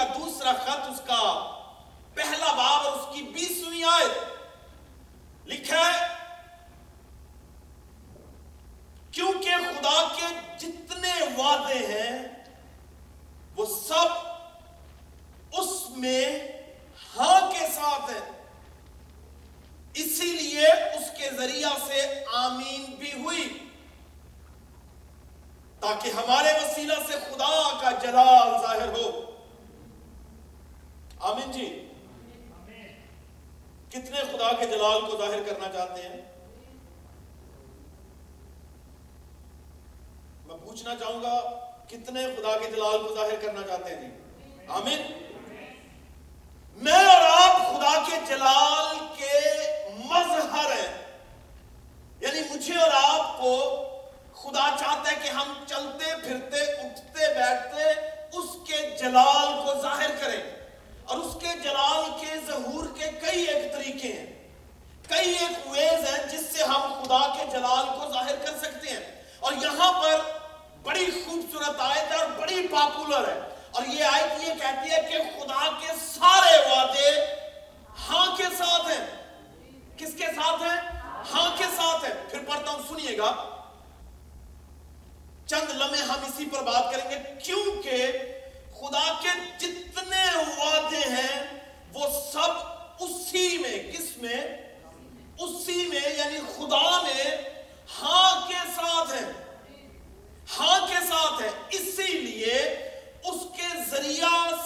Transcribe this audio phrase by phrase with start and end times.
[0.00, 1.22] کا دوسرا خط اس کا
[2.14, 6.08] پہلا باب اور اس کی بیسویں آیت لکھا ہے
[9.12, 10.26] کیونکہ خدا کے
[10.58, 12.18] جتنے وعدے ہیں
[13.56, 16.24] وہ سب اس میں
[17.16, 18.20] ہاں کے ساتھ ہیں
[19.94, 22.04] اسی لیے اس کے ذریعہ سے
[22.36, 23.48] آمین بھی ہوئی
[25.80, 29.10] تاکہ ہمارے وسیلہ سے خدا کا جلال ظاہر ہو
[31.22, 31.68] آمین جی
[33.90, 36.20] کتنے خدا کے جلال کو ظاہر کرنا چاہتے ہیں
[40.46, 41.38] میں پوچھنا چاہوں گا
[41.86, 45.02] کتنے خدا کے جلال کو ظاہر کرنا چاہتے ہیں جی آمین
[46.80, 49.38] میں اور آپ خدا کے جلال کے
[50.04, 50.92] مظہر ہیں
[52.20, 53.52] یعنی مجھے اور آپ کو
[54.34, 57.90] خدا چاہتا ہے کہ ہم چلتے پھرتے اٹھتے بیٹھتے
[58.32, 60.40] اس کے جلال کو ظاہر کریں
[61.04, 64.26] اور اس کے جلال کے ظہور کے کئی ایک طریقے ہیں
[65.08, 69.00] کئی ایک ویز ہیں جس سے ہم خدا کے جلال کو ظاہر کر سکتے ہیں
[69.40, 70.20] اور یہاں پر
[70.82, 75.18] بڑی خوبصورت آیت ہے اور بڑی پاپولر ہے اور یہ آیت یہ کہتی ہے کہ
[75.34, 77.10] خدا کے سارے وعدے
[78.08, 79.04] ہاں کے ساتھ ہیں
[79.96, 80.78] کس کے ساتھ ہیں
[81.32, 83.32] ہاں کے ساتھ ہیں پھر پڑھتا ہوں سنیے گا
[85.46, 88.18] چند لمحے ہم اسی پر بات کریں گے کیونکہ
[88.80, 90.24] خدا کے جتنے
[90.58, 91.38] وعدے ہیں
[91.92, 94.42] وہ سب اسی میں کس میں
[95.38, 97.24] اسی میں یعنی خدا میں
[98.00, 99.30] ہاں کے ساتھ ہیں
[100.56, 102.54] ہاں کے ساتھ ہے اسی لیے
[103.22, 103.68] اس کے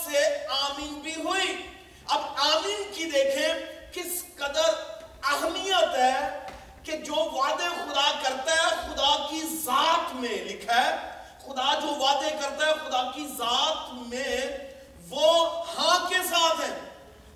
[0.04, 1.56] سے آمین بھی ہوئی۔
[2.08, 3.54] اب آمین کی دیکھیں
[3.92, 4.74] کس قدر
[5.24, 6.38] اہمیت ہے
[6.82, 10.96] کہ جو وعدے خدا کرتا ہے، خدا کی ذات میں لکھا ہے۔
[11.38, 14.36] خدا جو وعدے کرتا ہے، خدا کی ذات میں
[15.10, 16.78] وہ ہاں کے ساتھ ہے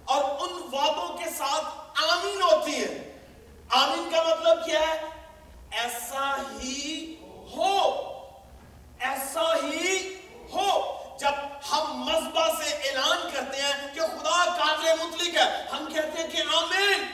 [0.05, 1.65] اور ان وعدوں کے ساتھ
[2.13, 3.19] آمین ہوتی ہے۔
[3.69, 5.01] آمین کا مطلب کیا ہے؟
[5.71, 7.15] ایسا ہی
[7.57, 8.03] ہو۔
[9.01, 10.15] ایسا ہی
[10.53, 11.33] ہو۔ جب
[11.73, 16.43] ہم مذبح سے اعلان کرتے ہیں کہ خدا قادر مطلق ہے، ہم کہتے ہیں کہ
[16.57, 17.07] آمین۔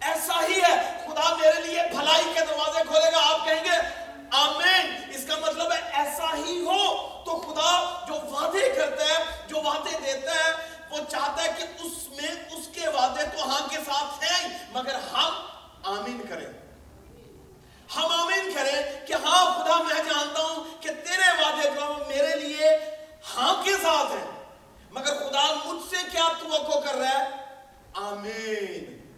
[0.00, 4.96] ایسا ہی ہے، خدا میرے لیے بھلائی کے دروازے کھولے گا، آپ کہیں گے آمین۔
[5.14, 9.98] اس کا مطلب ہے ایسا ہی ہو۔ تو خدا جو وعدے کرتا ہے، جو وعدے
[10.04, 10.52] دیتا ہے،
[10.90, 14.94] وہ چاہتا ہے کہ اس میں اس کے وعدے تو ہاں کے ساتھ ہیں، مگر
[14.94, 15.32] ہم
[15.84, 16.46] آمین کریں۔
[17.96, 22.95] ہم آمین کریں کہ ہاں خدا، میں جانتا ہوں کہ تیرے وعدے جو میرے لیے
[23.34, 24.44] ہاں کے ساتھ ہیں
[24.90, 27.30] مگر خدا مجھ سے کیا توقع کر رہا ہے؟
[27.94, 29.10] آمین۔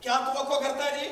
[0.00, 1.10] کیا توقع کرتا ہے جی؟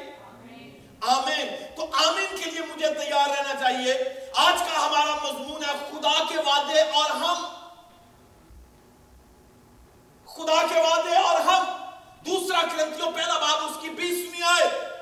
[1.01, 3.95] آمین۔ تو آمین کے لیے مجھے تیار رہنا چاہیے۔
[4.37, 7.45] آج کا ہمارا مضمون ہے خدا کے وعدے اور ہم۔
[10.27, 11.65] خدا کے وعدے اور ہم۔
[12.27, 14.94] دوسرا کرنتیوں پہلا باب اس کی بیسویں آئے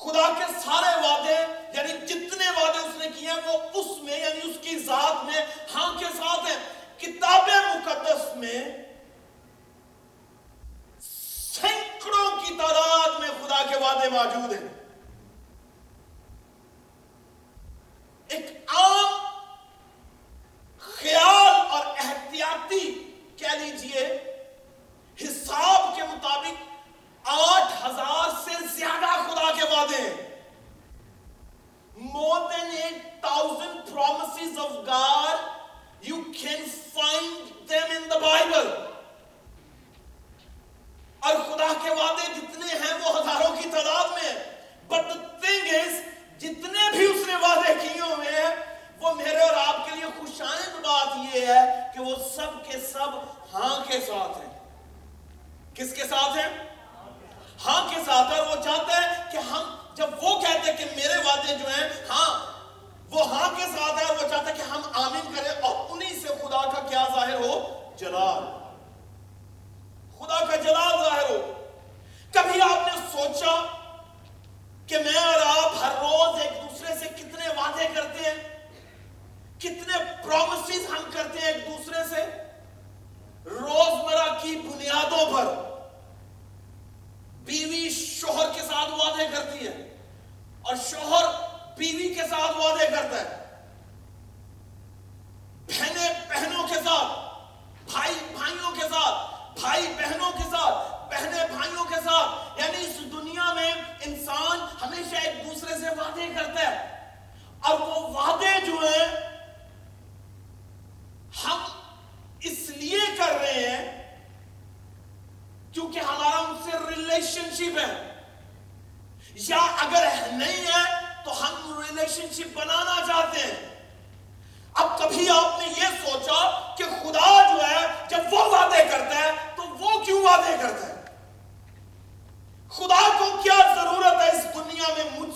[0.00, 1.36] خدا کے سارے وعدے
[1.72, 5.46] یعنی جتنے وعدے اس نے کیے ہیں، وہ اس میں یعنی اس کی ذات میں
[5.74, 6.58] ہاں کے ساتھ ہیں۔
[6.98, 8.64] کتاب مقدس میں
[11.00, 14.68] سینکڑوں کی تعداد میں خدا کے وعدے موجود ہیں۔
[18.28, 19.12] ایک عام
[20.78, 24.29] خیال اور احتیاطی کہہ لیجیے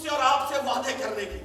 [0.04, 1.38] سے اور آپ سے وعدے کرنے کی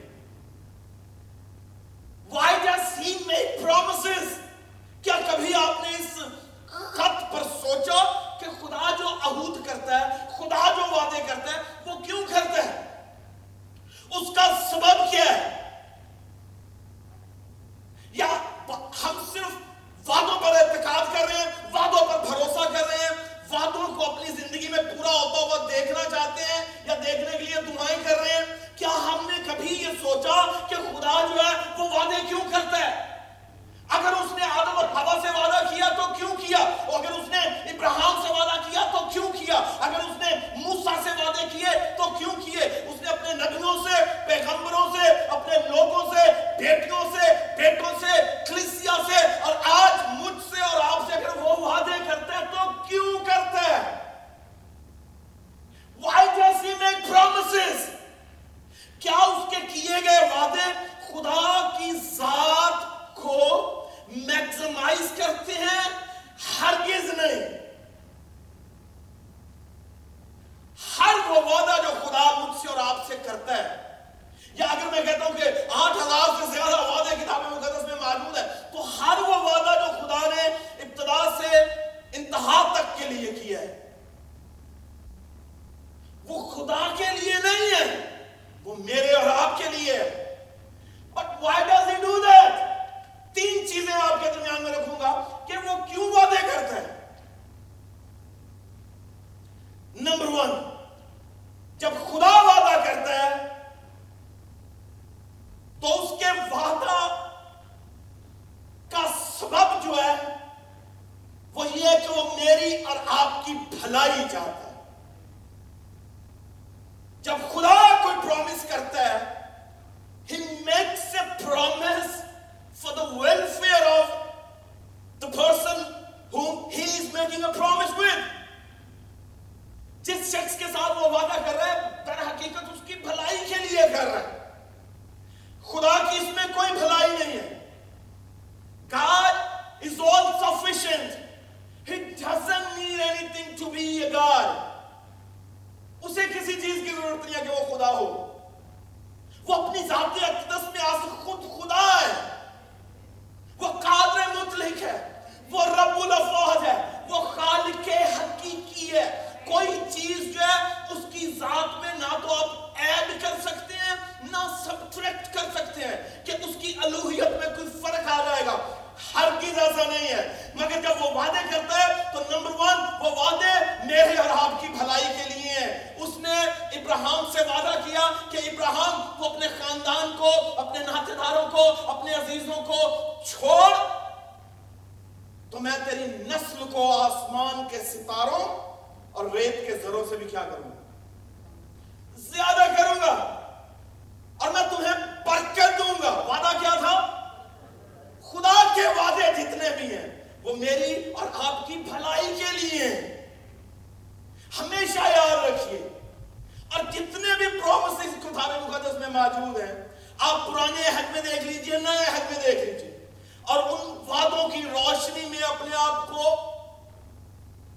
[210.20, 213.06] آپ پرانے عہد میں دیکھ لیجیے، نئے عہد میں دیکھ لیجیے۔
[213.42, 216.36] اور ان وعدوں کی روشنی میں اپنے آپ کو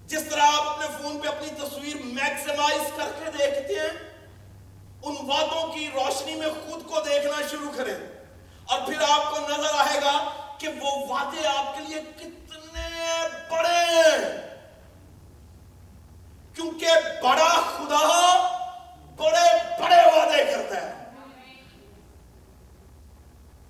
[0.07, 4.13] جس طرح آپ اپنے فون پہ اپنی تصویر میکسیمائز کر کے دیکھتے ہیں،
[5.03, 7.95] ان وعدوں کی روشنی میں خود کو دیکھنا شروع کریں۔
[8.65, 12.89] اور پھر آپ کو نظر آئے گا کہ وہ وعدے آپ کے لیے کتنے
[13.51, 14.43] بڑے ہیں۔
[16.55, 16.89] کیونکہ
[17.23, 18.39] بڑا خدا
[19.17, 21.02] بڑے بڑے وعدے کرتا ہے۔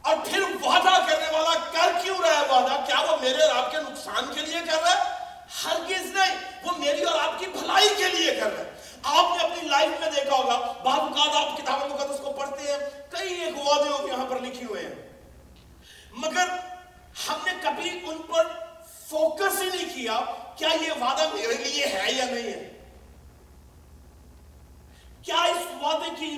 [0.02, 3.70] اور پھر وعدہ کرنے والا کر کیوں رہا ہے وعدہ؟ کیا وہ میرے اور آپ
[3.70, 5.22] کے نقصان کے لیے کر رہا ہے؟
[5.64, 8.70] ہرگز نہیں، وہ میری اور آپ کی بھلائی کے لیے کر رہا ہے۔
[9.02, 12.78] آپ نے اپنی لائف میں دیکھا ہوگا، بعض اوقات آپ کتاب مقدس کو پڑھتے ہیں،
[13.10, 14.94] کئی ایک وعدے یہاں پر لکھی ہوئے ہیں۔
[16.12, 16.48] مگر
[17.28, 18.46] ہم نے کبھی ان پر
[19.08, 20.20] فوکس ہی نہیں کیا
[20.56, 22.78] کیا یہ وعدہ میرے لیے ہے یا نہیں ہے؟
[25.22, 26.36] کیا اس وعدے کی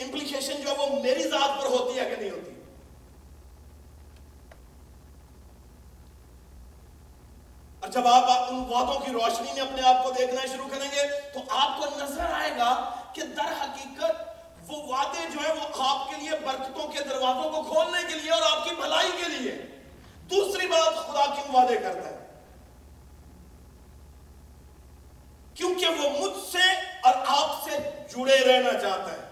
[0.00, 2.53] امپلیکیشن جو ہے وہ میری ذات پر ہوتی ہے کہ نہیں ہوتی؟
[7.94, 11.40] جب آپ ان وعدوں کی روشنی میں اپنے آپ کو دیکھنا شروع کریں گے تو
[11.48, 14.22] آپ کو نظر آئے گا کہ در حقیقت
[14.68, 18.30] وہ وعدے جو ہیں وہ آپ کے لیے برکتوں کے دروازوں کو کھولنے کے لیے
[18.30, 19.52] اور آپ کی بھلائی کے لیے۔
[20.30, 22.26] دوسری بات خدا کیوں وعدے کرتا ہے؟
[25.54, 26.70] کیونکہ وہ مجھ سے
[27.02, 29.28] اور آپ سے جڑے رہنا چاہتا ہے۔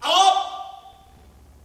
[0.00, 0.36] آپ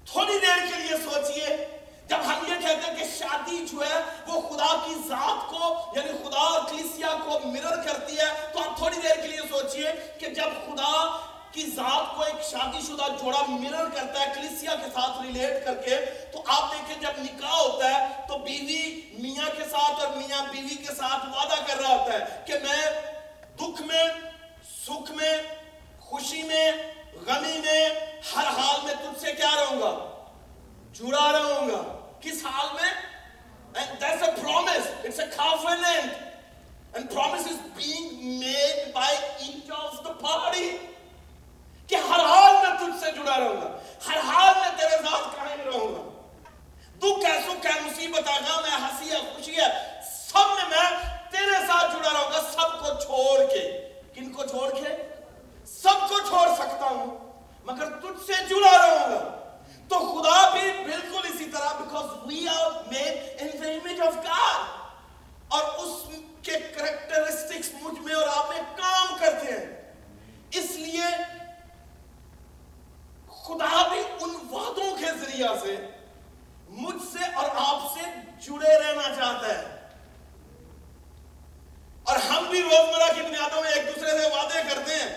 [0.06, 1.72] تھوڑی دیر کے لیے سوچئے
[2.10, 6.18] جب ہم یہ کہتے ہیں کہ شادی جو ہے وہ خدا کی ذات کو یعنی
[6.24, 10.30] خدا اور کلیسیا کو مرر کرتی ہے، تو آپ تھوڑی دیر کے لیے سوچئے کہ
[10.36, 10.94] جب خدا
[11.52, 15.76] کی ذات کو ایک شادی شدہ جوڑا مرر کرتا ہے، کلیسیا کے ساتھ ریلیٹ کر
[15.86, 16.00] کے،
[16.32, 18.84] تو آپ دیکھیں جب نکاح ہوتا ہے تو بیوی
[19.20, 22.82] میاں کے ساتھ اور میاں بیوی کے ساتھ وعدہ کر رہا ہوتا ہے کہ میں
[23.62, 24.04] دکھ میں،
[24.86, 25.38] سکھ میں،
[26.00, 26.72] خوشی میں،
[27.28, 27.86] غمی میں،
[28.36, 29.94] ہر حال میں تجھ سے کیا رہوں گا؟
[31.00, 33.16] جڑا رہوں گا۔ کس حال میں؟
[33.80, 34.88] And that's a promise.
[35.06, 36.08] It's a covenant.
[36.96, 40.70] And promise is being made by each of the party.
[41.88, 45.62] کہ ہر حال میں تجھ سے جڑا رہوں گا۔ ہر حال میں تیرے ساتھ قائم
[45.62, 46.32] رہوں گا۔
[46.98, 51.16] دکھ ہے، سکھ ہے، مصیبت ہے، غم ہے، ہنسی ہے، خوشی ہے، سب میں میں
[51.32, 55.04] تیرے ساتھ جڑا رہوں گا۔ سب کو چھوڑ کے۔ کن کو چھوڑ کے؟
[55.66, 57.34] سب کو چھوڑ سکتا ہوں۔
[57.64, 59.45] مگر تجھ سے جڑا رہوں گا۔
[59.90, 65.54] تو خدا بھی بالکل اسی طرح because we are made in the image of God
[65.56, 65.94] اور اس
[66.42, 69.66] کے کریکٹرسٹکس مجھ میں اور آپ میں کام کرتے ہیں.
[70.60, 71.06] اس لیے
[73.44, 75.76] خدا بھی ان وعدوں کے ذریعہ سے
[76.70, 78.10] مجھ سے اور آپ سے
[78.46, 79.64] جڑے رہنا چاہتا ہے.
[82.04, 85.10] اور ہم بھی روزمرہ کی بنیادوں میں ایک دوسرے سے وعدے کرتے ہیں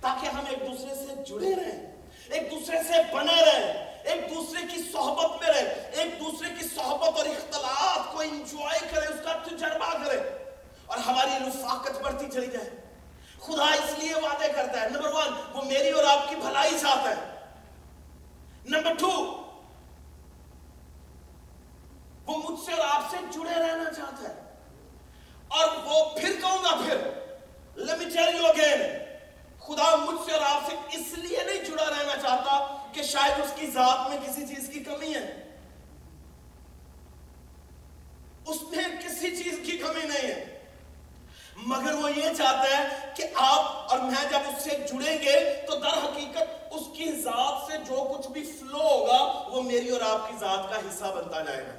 [0.00, 1.80] تاکہ ہم ایک دوسرے سے جڑے رہیں،
[2.28, 3.89] ایک دوسرے سے بنے رہیں.
[4.04, 9.06] ایک دوسرے کی صحبت میں رہے، ایک دوسرے کی صحبت اور اختلاط کو انجوائے کرے،
[9.06, 10.20] اس کا تجربہ کرے۔
[10.86, 12.70] اور ہماری رفاقت بڑھتی چلی جائے۔
[13.40, 17.10] خدا اس لیے وعدے کرتا ہے۔ نمبر ون وہ میری اور آپ کی بھلائی چاہتا
[17.10, 17.40] ہے۔
[18.64, 19.10] نمبر ٹو
[22.26, 24.54] وہ مجھ سے اور آپ سے جڑے رہنا چاہتا ہے۔
[25.48, 26.96] اور وہ پھر کہوں گا پھر،
[27.84, 28.50] let me tell
[29.60, 33.50] خدا مجھ سے اور آپ سے اس لیے نہیں جڑا رہنا چاہتا کہ شاید اس
[33.54, 35.56] کی ذات میں کسی چیز کی کمی ہے۔
[38.46, 40.56] اس میں کسی چیز کی کمی نہیں ہے۔
[41.56, 45.76] مگر وہ یہ چاہتا ہے کہ آپ اور میں جب اس سے جڑیں گے تو
[45.76, 50.30] در حقیقت اس کی ذات سے جو کچھ بھی فلو ہوگا، وہ میری اور آپ
[50.30, 51.72] کی ذات کا حصہ بنتا جائے گا۔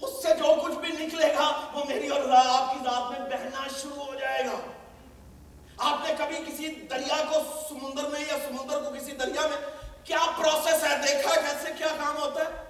[0.00, 3.66] اس سے جو کچھ بھی نکلے گا، وہ میری اور آپ کی ذات میں بہنا
[3.82, 4.72] شروع ہو جائے گا۔
[5.76, 9.56] آپ نے کبھی کسی دریا کو سمندر میں یا سمندر کو کسی دریا میں
[10.04, 12.62] کیا پروسیس ہے؟ دیکھا کیسے کیا کام ہوتا ہے؟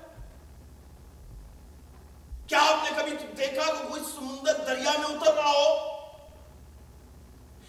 [2.47, 5.93] کیا آپ نے کبھی دیکھا کہ کوئی سمندر دریا میں اتر رہا ہو؟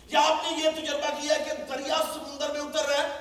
[0.05, 3.19] یا آپ نے یہ تجربہ کیا کہ دریا سمندر میں اتر رہا ہے؟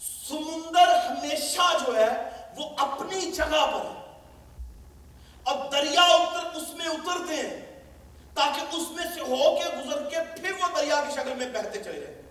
[0.00, 4.20] سمندر ہمیشہ جو ہے وہ اپنی جگہ پر ہے۔
[5.42, 7.71] اور دریا اتر، اس میں اترتے ہیں۔
[8.34, 11.84] تاکہ اس میں سے ہو کے گزر کے پھر وہ دریا کی شکل میں بہتے
[11.84, 12.22] چلے جائیں۔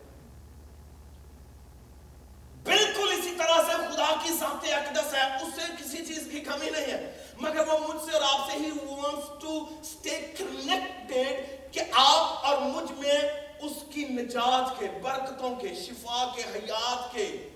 [2.63, 6.70] بالکل اسی طرح سے خدا کی ذات اقدس ہے، اس سے کسی چیز کی کمی
[6.70, 9.53] نہیں ہے۔ مگر وہ مجھ سے اور آپ سے ہی wants to
[9.91, 11.41] stay connected
[11.72, 13.20] کہ آپ اور مجھ میں
[13.62, 17.50] اس کی نجات کے، برکتوں کے، شفا کے، حیات کے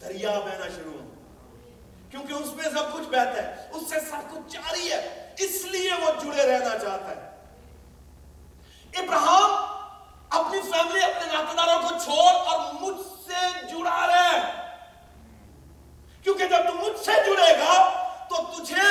[0.00, 1.08] دریا بہنا شروع ہوں
[2.10, 5.90] کیونکہ اس میں سب کچھ بہتا ہے، اس سے سب کچھ جاری ہے، اس لیے
[5.92, 7.27] وہ جڑے رہنا چاہتا ہے۔
[8.96, 9.54] ابراہم
[10.30, 14.38] اپنی فیملی اپنے ناطے داروں کو چھوڑ اور مجھ سے جڑا رہے
[16.22, 17.76] کیونکہ جب تم مجھ سے جڑے گا
[18.30, 18.88] تو تجھے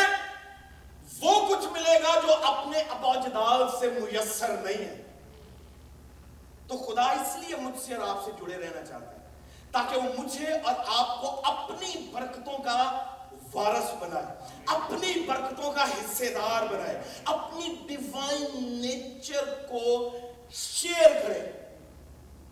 [1.22, 5.04] وہ کچھ ملے گا جو اپنے اباجدال سے میسر نہیں ہے۔
[6.68, 9.25] تو خدا اس لیے مجھ سے اور آپ سے جڑے رہنا چاہتا ہے
[9.72, 12.77] تاکہ وہ مجھے اور آپ کو اپنی برکتوں کا
[13.57, 14.25] وارث بنائے،
[14.65, 18.45] اپنی برکتوں کا حصے دار بنائے، اپنی ڈیوائن
[18.81, 20.09] نیچر کو
[20.51, 21.39] شیئر کرے۔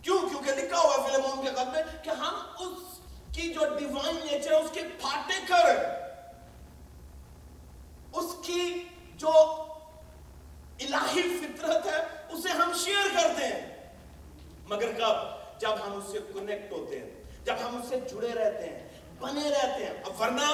[0.02, 2.98] کیوں؟ کیونکہ لکھا ہوا فلمون کے قد میں کہ ہم اس
[3.36, 5.64] کی جو ڈیوائن نیچر ہے، اس کے پھاٹے کر
[8.12, 8.84] اس کی
[9.16, 9.32] جو
[10.80, 13.92] الہی فطرت ہے، اسے ہم شیئر کرتے ہیں۔
[14.68, 15.16] مگر کب؟
[15.60, 17.10] جب ہم اس سے کنیکٹ ہوتے ہیں،
[17.44, 18.88] جب ہم اس سے جڑے رہتے ہیں،
[19.20, 20.48] بنے رہتے ہیں۔ اب ورنہ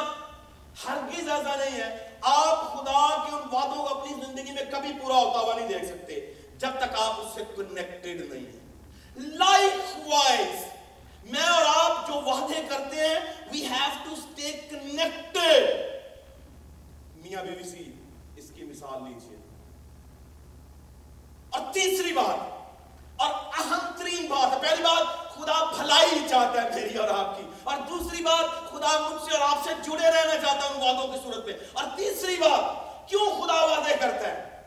[0.84, 5.14] ہرگز ایسا نہیں ہے۔ آپ خدا کے ان وعدوں کو اپنی زندگی میں کبھی پورا
[5.14, 6.20] ہوتا ہوا نہیں دیکھ سکتے۔
[6.58, 8.60] جب تک آپ اس سے کنیکٹڈ نہیں ہیں۔
[9.16, 10.64] لائف وائز
[11.24, 13.20] میں اور آپ جو وعدے کرتے ہیں
[13.52, 15.64] we have to stay connected
[17.16, 17.92] میاں بیوی سی،
[18.36, 19.36] اس کی مثال لیجیے
[21.50, 22.40] اور تیسری بات،
[23.16, 27.42] اور اہم ترین بات ہے۔ پہلی بات، خدا بھلائی چاہتا ہے میری اور آپ کی۔
[27.64, 31.12] اور دوسری بات، خدا مجھ سے اور آپ سے جڑے رہنا چاہتا ہے ان وعدوں
[31.12, 32.60] کی صورت میں۔ اور تیسری بات،
[33.08, 34.62] کیوں خدا وعدے کرتا ہے؟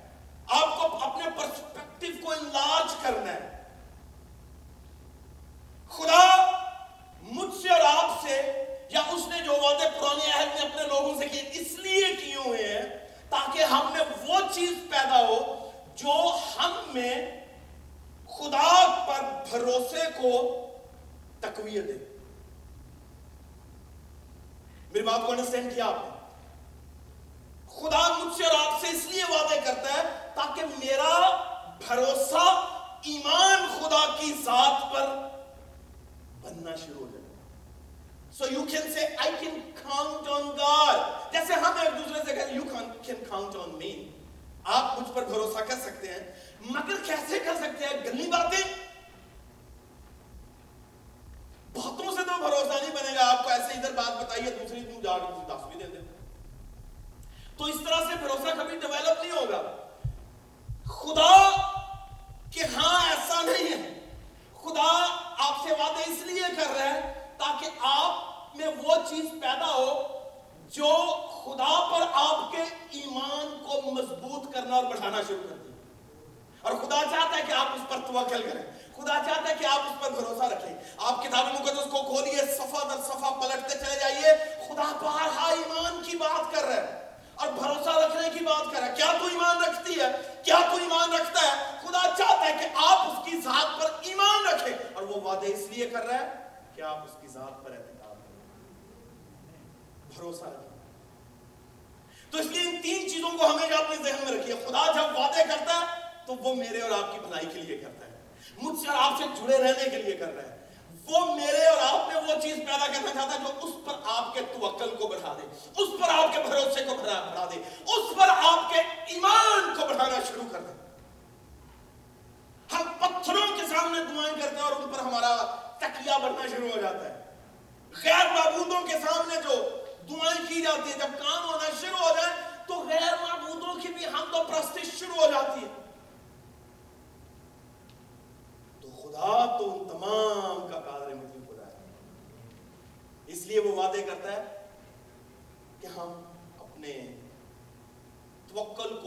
[0.50, 3.64] آپ کو اپنے پرسپیکٹو کو انلارج کرنا ہے۔
[5.90, 6.52] خدا
[7.22, 11.20] مجھ سے اور آپ سے، یا اس نے جو وعدے پرانے عہد میں اپنے لوگوں
[11.20, 16.38] سے کیے، اس لیے کیے ہوئے ہیں تاکہ ہم میں وہ چیز پیدا ہو جو
[16.58, 17.44] ہم میں
[18.28, 20.66] خدا پر بھروسے کو
[21.40, 22.15] تقویت دے۔
[24.96, 26.10] میری بات کو انڈرسٹینڈ کیا آپ نے؟
[27.70, 30.04] خدا مجھ سے اور آپ سے اس لیے وعدے کرتا ہے
[30.36, 31.16] تاکہ میرا
[31.88, 32.44] بھروسہ
[33.04, 35.08] ایمان خدا کی ذات پر
[36.42, 37.24] بننا شروع ہو جائے۔
[38.38, 42.50] So you can say I can count on God جیسے ہم ایک دوسرے سے کہتے
[42.50, 42.64] ہیں you
[43.02, 43.94] can count on me
[44.78, 46.24] آپ مجھ پر بھروسہ کر سکتے ہیں،
[46.62, 48.64] مگر کیسے کر سکتے ہیں؟ گلی باتیں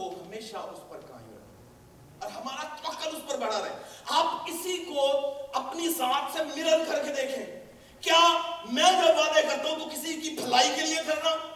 [0.09, 1.73] توکل کو ہمیشہ اس پر قائم رکھیں
[2.19, 5.21] اور ہمارا توکل اس پر بڑھا رہے۔ آپ اسی کو
[5.53, 7.65] اپنی ذات سے مرر کر کے دیکھیں۔
[8.01, 8.37] کیا
[8.71, 11.49] میں جب وعدے کرتا ہوں تو کسی کی بھلائی کے لیے کر رہا ہوں؟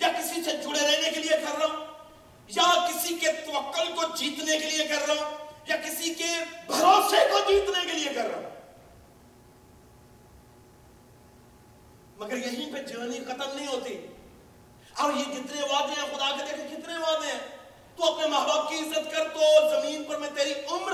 [0.00, 1.86] یا کسی سے جڑے رہنے کے لیے کر رہا ہوں؟
[2.48, 6.28] یا کسی کے توکل کو جیتنے کے لیے کر رہا ہوں؟ یا کسی کے
[6.66, 8.50] بھروسے کو جیتنے کے لیے کر رہا ہوں؟
[12.16, 14.06] مگر یہیں پہ جرنی ختم نہیں ہوتی۔
[14.98, 17.61] اور یہ جتنے وعدے ہیں خدا کے دیکھے کتنے وعدے ہیں؟
[17.96, 20.92] تو اپنے ماں باپ کی عزت کر تو زمین پر میں تیری عمر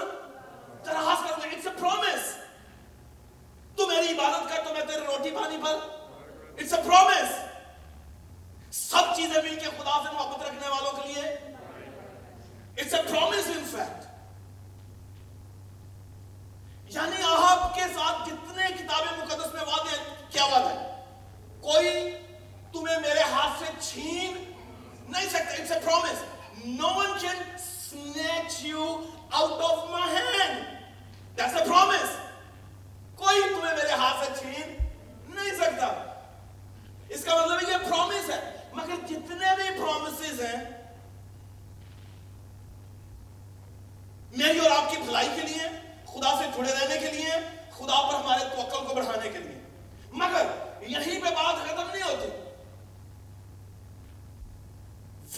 [0.86, 2.36] دراز کروں گا اٹس اے پرومس
[3.76, 5.76] تو میری عبادت کر، تو میں تیرے روٹی پانی پر
[6.58, 7.36] اٹس اے پرومس
[8.76, 13.64] سب چیزیں مل کے خدا سے محبت رکھنے والوں کے لیے it's a promise in
[13.70, 14.06] fact
[16.94, 21.02] یعنی آپ کے ساتھ جتنے کتابیں مقدس میں وعدے ہیں، کیا وعدہ ہے
[21.60, 21.88] کوئی
[22.72, 24.32] تمہیں میرے ہاتھ سے چھین
[25.08, 26.22] نہیں سکتا it's a promise
[26.66, 28.86] no one can snatch you
[29.30, 30.62] out of my hand
[31.38, 32.16] that's a promise
[33.16, 34.74] کوئی تمہیں میرے ہاتھ سے چھین
[35.28, 35.86] نہیں سکتا
[37.08, 38.40] اس کا مطلب یہ پرومس ہے
[38.72, 40.64] مگر جتنے بھی پرومسز ہیں
[44.32, 45.68] میری اور آپ کی بھلائی کے لیے
[46.06, 47.30] خدا سے جڑے رہنے کے لیے
[47.70, 49.60] خدا پر ہمارے توقع کو بڑھانے کے لیے
[50.12, 50.46] مگر
[50.88, 52.28] یہیں پہ بات ختم نہیں ہوتی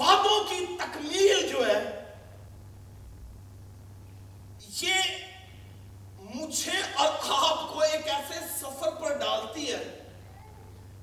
[0.01, 1.81] وعدوں کی تکمیل جو ہے،
[4.81, 5.01] یہ
[6.35, 7.09] مجھے اور
[7.39, 9.83] آپ کو ایک ایسے سفر پر ڈالتی ہے،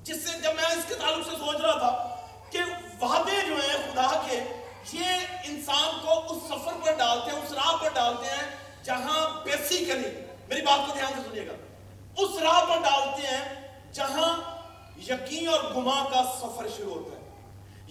[0.04, 1.92] جس سے جب میں اس کے تعلق سے سوچ رہا تھا
[2.52, 2.60] کہ
[3.00, 4.42] وعدے جو ہیں خدا کے،
[4.92, 5.06] یہ
[5.44, 8.46] انسان کو اس سفر پر ڈالتے ہیں، اس راہ پر ڈالتے ہیں
[8.84, 10.10] جہاں بیسیکلی
[10.48, 11.56] میری بات کو دھیان سے سنیے گا،
[12.16, 14.30] اس راہ پر ڈالتے ہیں جہاں
[15.08, 17.17] یقین اور گما کا سفر شروع ہوتا ہے۔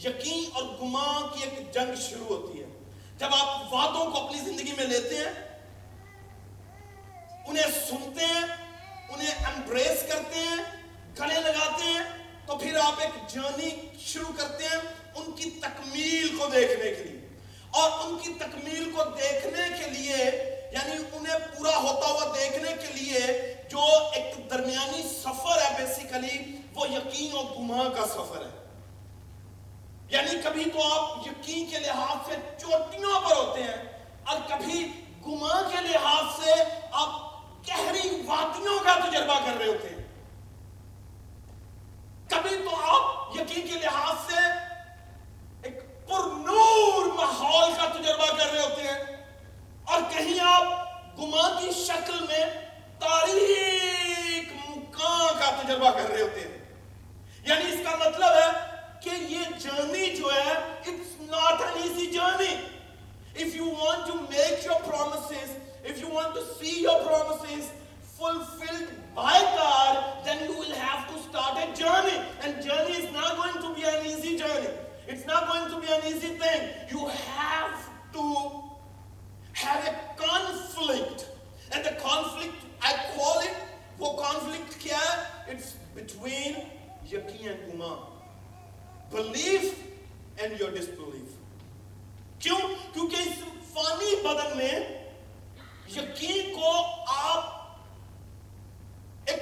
[0.05, 2.67] یقین اور گما کی ایک جنگ شروع ہوتی ہے۔
[3.17, 5.57] جب آپ وعدوں کو اپنی زندگی میں لیتے ہیں،
[7.47, 8.43] انہیں سنتے ہیں،
[9.09, 10.57] انہیں امبریس کرتے ہیں،
[11.19, 12.03] گلے لگاتے ہیں،
[12.45, 14.77] تو پھر آپ ایک جرنی شروع کرتے ہیں
[15.15, 17.27] ان کی تکمیل کو دیکھنے کے لیے۔
[17.69, 20.15] اور ان کی تکمیل کو دیکھنے کے لیے
[20.71, 23.19] یعنی انہیں پورا ہوتا ہوا دیکھنے کے لیے
[23.71, 23.79] جو
[24.13, 28.66] ایک درمیانی سفر ہے بیسیکلی وہ یقین اور گماں کا سفر ہے۔
[30.09, 33.77] یعنی کبھی تو آپ یقین کے لحاظ سے چوٹیوں پر ہوتے ہیں
[34.23, 34.91] اور کبھی
[35.27, 36.53] گماں کے لحاظ سے
[36.91, 37.09] آپ
[37.69, 40.03] گہری وادیوں کا تجربہ کر رہے ہوتے ہیں۔
[42.29, 44.39] کبھی تو آپ یقین کے لحاظ سے
[45.63, 49.17] ایک پر نور ماحول کا تجربہ کر رہے ہوتے ہیں
[49.85, 50.63] اور کہیں آپ
[51.19, 52.45] گماں کی شکل میں
[52.99, 56.57] تاریخ مکان کا تجربہ کر رہے ہوتے ہیں۔
[57.45, 62.55] یعنی اس کا مطلب ہے کہ یہ جرنی جو ہے it's not an easy journey
[63.43, 65.49] if you want to make your promises
[65.89, 67.67] if you want to see your promises
[68.19, 68.87] fulfilled
[69.19, 73.59] by God then you will have to start a journey and journey is not going
[73.65, 74.73] to be an easy journey
[75.07, 78.25] it's not going to be an easy thing you have to
[79.53, 81.29] have a conflict
[81.71, 83.55] and the conflict I call it
[83.99, 86.61] وہ conflict کیا ہے it's between
[87.11, 88.16] یقین and گمان
[89.11, 89.73] belief
[90.37, 91.35] and your disbelief
[92.39, 92.57] کیوں؟
[92.93, 93.43] کیونکہ اس
[93.73, 94.73] فانی بدن میں
[95.91, 96.71] یقین کو
[97.07, 97.55] آپ
[99.25, 99.41] ایک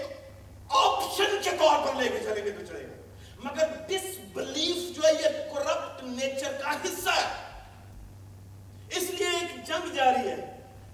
[0.76, 5.04] آپشن کے طور پر لے کے چلیں گے تو چلے گا مگر ڈس بلیف جو
[5.04, 10.36] ہے یہ کرپٹ نیچر کا حصہ ہے اس لیے ایک جنگ جاری ہے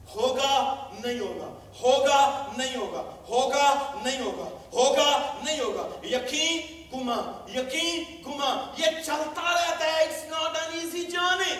[0.09, 0.53] ہوگا
[0.93, 2.19] نہیں ہوگا ہوگا
[2.57, 3.69] نہیں ہوگا ہوگا
[4.03, 5.09] نہیں ہوگا ہوگا
[5.43, 7.15] نہیں ہوگا یقین گما
[7.49, 11.53] یقین گما یہ چلتا رہتا ہے it's not an easy journey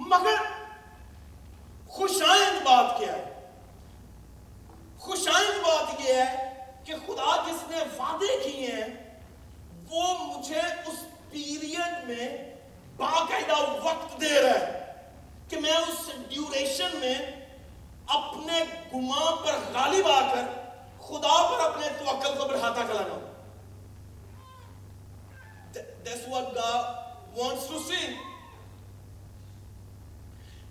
[0.00, 0.36] مگر
[1.90, 3.24] خوش آئند بات کیا ہے
[4.98, 6.48] خوش آئند بات یہ ہے
[6.84, 8.88] کہ خدا جس نے وعدے کیے ہیں
[9.88, 12.28] وہ مجھے اس پیریڈ میں
[12.96, 14.78] باقاعدہ وقت دے رہا ہے
[15.48, 17.14] کہ میں اس ڈیوریشن میں
[18.10, 20.46] اپنے گما پر غالب آ کر
[21.00, 23.28] خدا پر اپنے توکل کو بڑھاتا چلا جاؤں
[26.04, 26.96] That's what God
[27.34, 28.06] wants to see.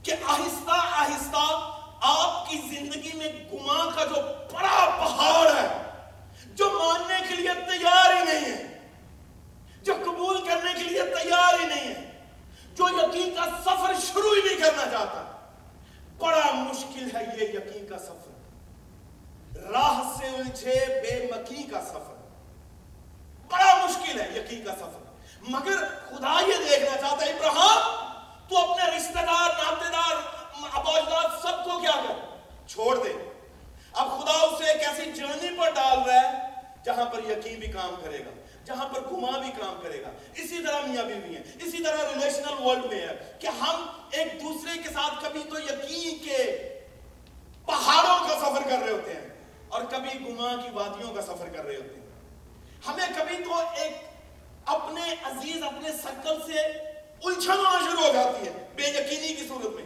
[0.03, 1.41] کہ آہستہ آہستہ
[2.07, 4.21] آپ کی زندگی میں گما کا جو
[4.51, 5.67] بڑا پہاڑ ہے
[6.55, 8.67] جو ماننے کے لیے تیار ہی نہیں ہے
[9.83, 12.05] جو قبول کرنے کے لیے تیار ہی نہیں ہے
[12.75, 15.23] جو یقین کا سفر شروع ہی نہیں کرنا چاہتا
[16.19, 22.17] بڑا مشکل ہے یہ یقین کا سفر راہ سے الجھے بے مکی کا سفر
[23.49, 25.07] بڑا مشکل ہے یقین کا سفر
[25.43, 28.07] مگر خدا یہ دیکھنا چاہتا ہے ابراہم
[28.49, 30.15] تو اپنے رشتہ دار ناتے دار
[30.71, 32.19] ابوجداد سب کو کیا کر
[32.67, 33.13] چھوڑ دے
[33.93, 36.37] اب خدا اسے ایک ایسی جرنی پر ڈال رہا ہے
[36.85, 38.31] جہاں پر یقین بھی کام کرے گا
[38.65, 42.03] جہاں پر گما بھی کام کرے گا اسی طرح میاں بھی بھی ہیں اسی طرح
[42.05, 46.43] ریلیشنل ورلڈ میں ہے کہ ہم ایک دوسرے کے ساتھ کبھی تو یقین کے
[47.65, 49.27] پہاڑوں کا سفر کر رہے ہوتے ہیں
[49.69, 52.07] اور کبھی گما کی وادیوں کا سفر کر رہے ہوتے ہیں۔
[52.87, 53.97] ہمیں کبھی تو ایک
[54.65, 56.59] اپنے عزیز، اپنے سرکل سے
[57.23, 59.85] الجھن ہونا شروع ہو جاتی ہے، بے یقینی کی صورت میں۔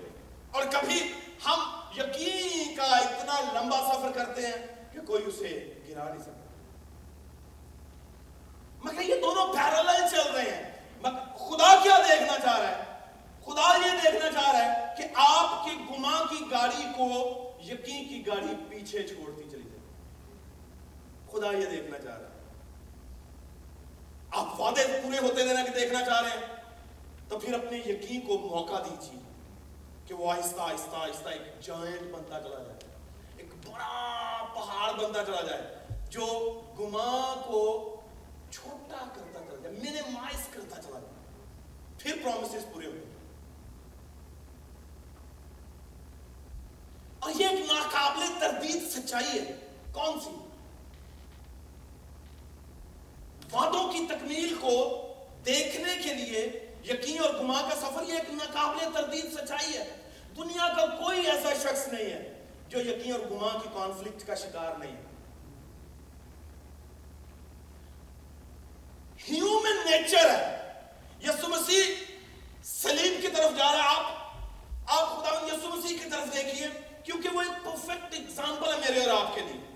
[0.51, 1.13] اور کبھی
[1.45, 6.39] ہم یقین کا اتنا لمبا سفر کرتے ہیں کہ کوئی اسے گرا نہیں سکتا۔
[8.83, 10.73] مگر یہ دونوں پیرالل چل رہے ہیں۔
[11.35, 12.83] خدا کیا دیکھنا چاہ رہا ہے؟
[13.45, 17.07] خدا یہ دیکھنا چاہ رہا ہے کہ آپ کی گما کی گاڑی کو
[17.63, 19.42] یقین کی گاڑی پیچھے چھوڑتی چلی
[21.33, 22.33] خدا یہ دیکھنا چاہ رہا ہے۔
[24.31, 26.55] آپ وعدے پورے ہوتے دینا کہ دیکھنا چاہ رہے ہیں،
[27.29, 29.19] تو پھر اپنے یقین کو موقع دیجیے
[30.07, 32.77] کہ وہ آہستہ آہستہ آہستہ ایک جائنٹ بنتا چلا جائے۔
[33.37, 35.77] ایک بڑا پہاڑ بنتا چلا جائے
[36.09, 36.25] جو
[36.79, 37.61] گما کو
[38.51, 41.13] چھوٹا کرتا چلا جائے منیمائز کرتا چلا جائے۔
[41.97, 43.01] پھر پرومسز پورے ہوئے
[47.19, 50.42] اور یہ ایک ناقابل تردید سچائی ہے۔ کون سی؟
[53.53, 55.07] وعدوں کی تکمیل کو
[55.45, 60.73] دیکھنے کے لیے یقین اور گما کا سفر یہ ایک ناقابل تردید سچائی ہے۔ دنیا
[60.77, 64.95] کا کوئی ایسا شخص نہیں ہے جو یقین اور گما کی کانفلکٹ کا شکار نہیں
[64.95, 65.01] ہے۔
[69.29, 70.73] ہیومن نیچر ہے۔
[71.23, 71.83] یسو مسیح
[72.63, 74.33] سلیم کی طرف جا رہا ہے۔ آپ
[74.87, 76.67] آپ خدا یسو مسیح کی طرف دیکھیے،
[77.03, 79.72] کیونکہ وہ ایک پرفیکٹ اگزامپل ہے میرے اور آپ کے لیے۔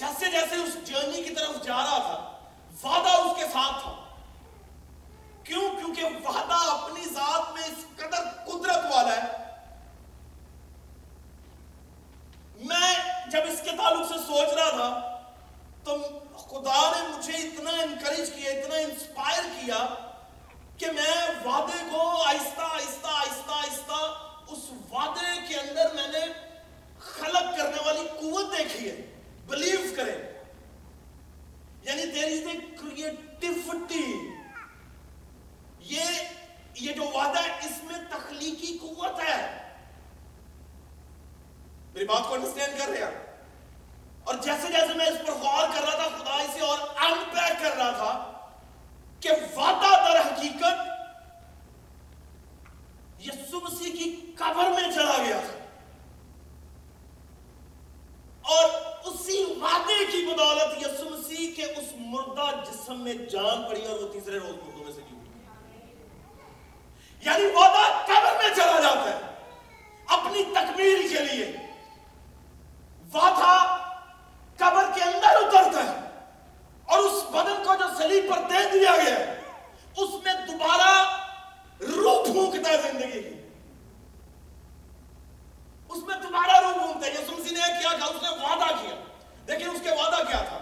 [0.00, 2.48] جیسے جیسے اس جرنی کی طرف جا رہا تھا،
[2.82, 4.04] وعدہ اس کے ساتھ تھا۔
[5.44, 9.54] کیوں؟ کیونکہ وعدہ اپنی ذات میں اس قدر قدرت والا ہے۔
[12.56, 12.94] میں
[13.30, 15.20] جب اس کے تعلق سے سوچ رہا تھا،
[15.84, 15.96] تو
[16.36, 19.86] خدا نے مجھے اتنا انکریج کیا، اتنا انسپائر کیا
[20.78, 24.58] کہ میں وعدے کو آہستہ آہستہ آہستہ آہستہ اس
[24.92, 26.32] وعدے کے اندر میں نے
[26.98, 29.19] خلق کرنے والی قوت دیکھی ہے۔
[29.50, 30.16] بلیو کرے
[31.82, 34.04] یعنی دیر از اے کریٹیوٹی
[35.78, 36.04] یہ
[36.74, 39.40] یہ جو وعدہ ہے، اس میں تخلیقی قوت ہے۔
[41.94, 43.18] میری بات کو انڈرسٹینڈ کر رہے ہیں
[44.24, 47.76] اور جیسے جیسے میں اس پر غور کر رہا تھا خدا اسے اور انپیک کر
[47.76, 48.12] رہا تھا
[49.20, 50.88] کہ وعدہ در حقیقت
[53.26, 55.59] یسو مسیح کی قبر میں چلا گیا تھا۔
[58.42, 58.68] اور
[59.04, 64.08] اسی وعدے کی بدولت یسو مسیح کے اس مردہ جسم میں جان پڑی اور وہ
[64.12, 65.16] تیسرے روز مردوں میں سے کی
[67.24, 69.18] یعنی وعدہ قبر میں چلا جاتا ہے،
[70.06, 71.46] اپنی تکمیل کے لیے۔
[73.14, 73.52] وعدہ
[74.56, 75.98] قبر کے اندر اترتا ہے
[76.84, 79.16] اور اس بدن کو جو سلیب پر دے دیا گیا
[79.96, 80.90] اس میں دوبارہ
[81.80, 83.39] روح پھونکتا ہے زندگی کی۔
[85.90, 88.94] اس میں دوبارہ روح پھونکتا ہے۔ یسوع مسیح نے کیا تھا؟ اس نے وعدہ کیا۔
[89.46, 90.58] لیکن اس کے وعدہ کیا تھا؟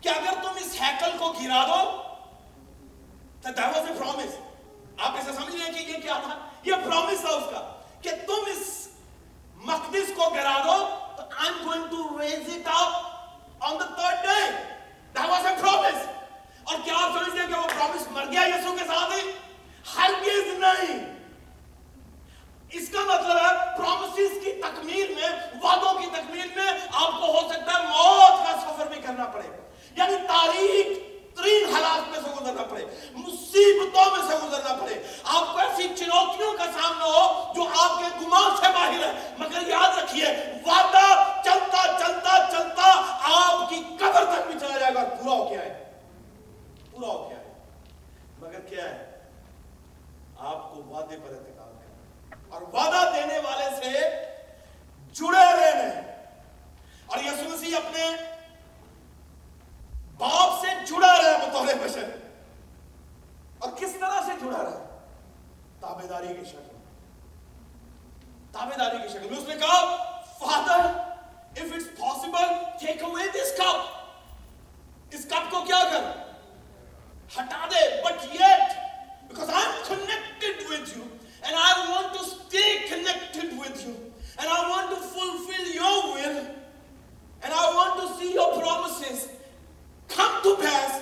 [0.00, 2.02] کہ اگر تم اس ہیکل کو گرا دو،
[3.42, 4.40] تو that was a promise
[4.98, 8.10] آپ اسے سمجھ رہے ہیں کہ یہ کیا تھا؟ یہ پرومس تھا اس کا کہ
[8.26, 8.88] تم اس
[9.56, 12.92] مقدس کو گرا دو، تو I'm going to raise it up
[13.70, 14.50] on the third day
[15.18, 16.06] that was a promise
[16.64, 19.30] اور کیا آپ سمجھتے ہیں کہ وہ پرومس مر گیا یسو کے ساتھ ہی؟
[19.96, 21.19] ہرگز نہیں۔
[22.78, 25.28] اس کا مطلب ہے پرومسز کی تکمیل میں،
[25.62, 29.48] وعدوں کی تکمیل میں آپ کو ہو سکتا ہے موت کا سفر بھی کرنا پڑے۔
[29.96, 30.98] یعنی تاریخ
[31.36, 36.52] ترین حالات میں سے گزرنا پڑے، مصیبتوں میں سے گزرنا پڑے۔ آپ کو ایسی چنوتیوں
[36.58, 40.26] کا سامنا ہو جو آپ کے گمان سے باہر ہے مگر یاد رکھیے
[40.66, 41.06] وعدہ
[41.44, 42.92] چلتا چلتا چلتا
[43.34, 45.72] آپ کی قبر تک بھی چلا جائے گا پورا ہو کیا ہے
[46.90, 47.52] پورا ہو کیا ہے
[48.40, 49.06] مگر کیا ہے
[50.38, 53.90] آپ کو وعدے پر اعتقاد کرنا اور وعدہ دینے والے سے
[55.16, 55.88] جڑے رہنے
[57.06, 58.10] اور یسوع مسیح اپنے
[60.20, 62.08] باپ سے جڑا رہا بطور بشر
[63.58, 64.86] اور کس طرح سے جڑا رہا
[65.80, 66.76] تابے داری کی شکل
[68.52, 69.78] تابے داری کی شکل میں اس نے کہا
[70.40, 70.88] father
[71.60, 73.78] if it's possible take away this cup
[75.12, 76.04] اس کپ کو کیا کر
[77.36, 78.76] ہٹا دے but yet
[79.30, 81.08] because I'm connected with you
[81.42, 83.96] and I want to stay connected with you
[84.38, 86.38] and I want to fulfill your will
[87.42, 89.28] and I want to see your promises
[90.10, 90.96] come to pass.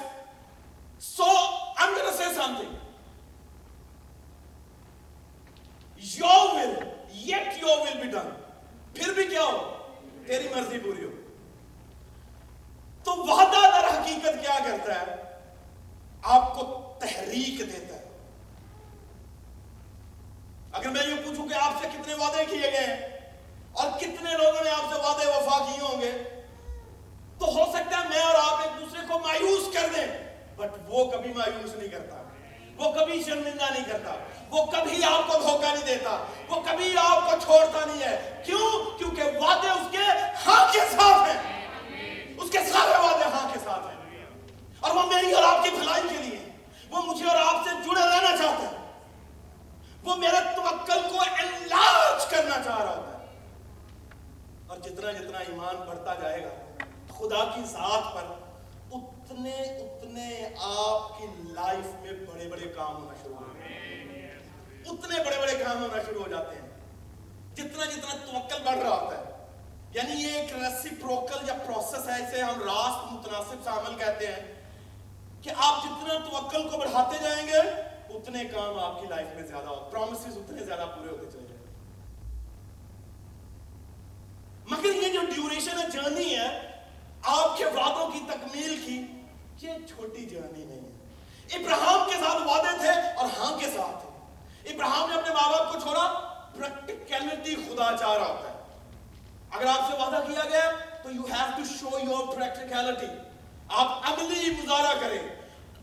[1.00, 1.26] So
[1.78, 2.74] I'm going to say something.
[6.02, 6.76] Your will,
[7.24, 8.32] yet your will be done.
[8.94, 9.58] پھر بھی کیا ہو
[10.26, 11.10] تیری مرضی پوری ہو
[13.04, 15.16] تو وعدہ در حقیقت کیا کرتا ہے
[16.34, 16.64] آپ کو
[17.00, 18.06] تحریک دیتا ہے
[20.72, 22.96] اگر میں یہ پوچھوں کہ آپ سے کتنے وعدے کیے گئے ہیں
[23.72, 26.12] اور کتنے لوگوں نے آپ سے وعدے وفا کیے ہوں گے
[27.38, 30.06] تو ہو سکتا ہے میں اور آپ ایک دوسرے کو مایوس کر دیں
[30.56, 32.22] بٹ وہ کبھی مایوس نہیں کرتا
[32.78, 34.12] وہ کبھی شرمندہ نہیں کرتا
[34.50, 36.10] وہ کبھی آپ کو دھوکہ نہیں دیتا
[36.48, 40.04] وہ کبھی آپ کو چھوڑتا نہیں ہے کیوں کیونکہ وعدے اس کے
[40.44, 43.96] ہاں کے ساتھ ہیں اس کے سارے وعدے ہاں کے ساتھ ہیں
[44.80, 46.38] اور وہ میری اور آپ کی بھلائی کے لیے
[46.90, 47.26] وہ مجھے
[47.94, 48.92] جڑے رہنا چاہتا ہے۔
[50.02, 53.26] وہ میرے توکل کو انلارج کرنا چاہ رہا ہوتا ہے۔
[54.66, 56.48] اور جتنا جتنا ایمان بڑھتا جائے گا،
[57.18, 58.34] خدا کی ذات پر
[58.92, 63.74] اتنے اتنے آپ کی لائف میں بڑے بڑے کام ہونا شروع ہو جاتے
[64.86, 66.68] اتنے بڑے بڑے کام ہونا شروع ہو جاتے ہیں۔
[67.54, 69.22] جتنا جتنا توکل بڑھ رہا ہوتا ہے
[69.94, 74.57] یعنی یہ ایک ریسیپروکل یا پروسیس ہے، اسے ہم راست متناسب سے عمل کہتے ہیں۔
[75.42, 77.58] کہ آپ جتنا توکل کو بڑھاتے جائیں گے،
[78.14, 81.56] اتنے کام آپ کی لائف میں زیادہ ہو پرومسز اتنے زیادہ پورے ہوتے چلے جائیں
[84.70, 86.48] مگر یہ جو ڈیوریشن ہے جرنی ہے،
[87.22, 89.06] آپ کے وعدوں کی تکمیل کی
[89.66, 94.74] یہ چھوٹی جرنی نہیں ہے۔ ابراہم کے ساتھ وعدے تھے اور ہاں کے ساتھ تھے۔
[94.74, 96.06] ابراہم نے اپنے ماں باپ کو چھوڑا
[96.54, 98.56] پریکٹیکلٹی خدا چاہ رہا ہوتا ہے۔
[99.50, 100.70] اگر آپ سے وعدہ کیا گیا،
[101.02, 103.06] تو you have to show your practicality
[103.68, 105.18] آپ عملی مظاہرہ کریں۔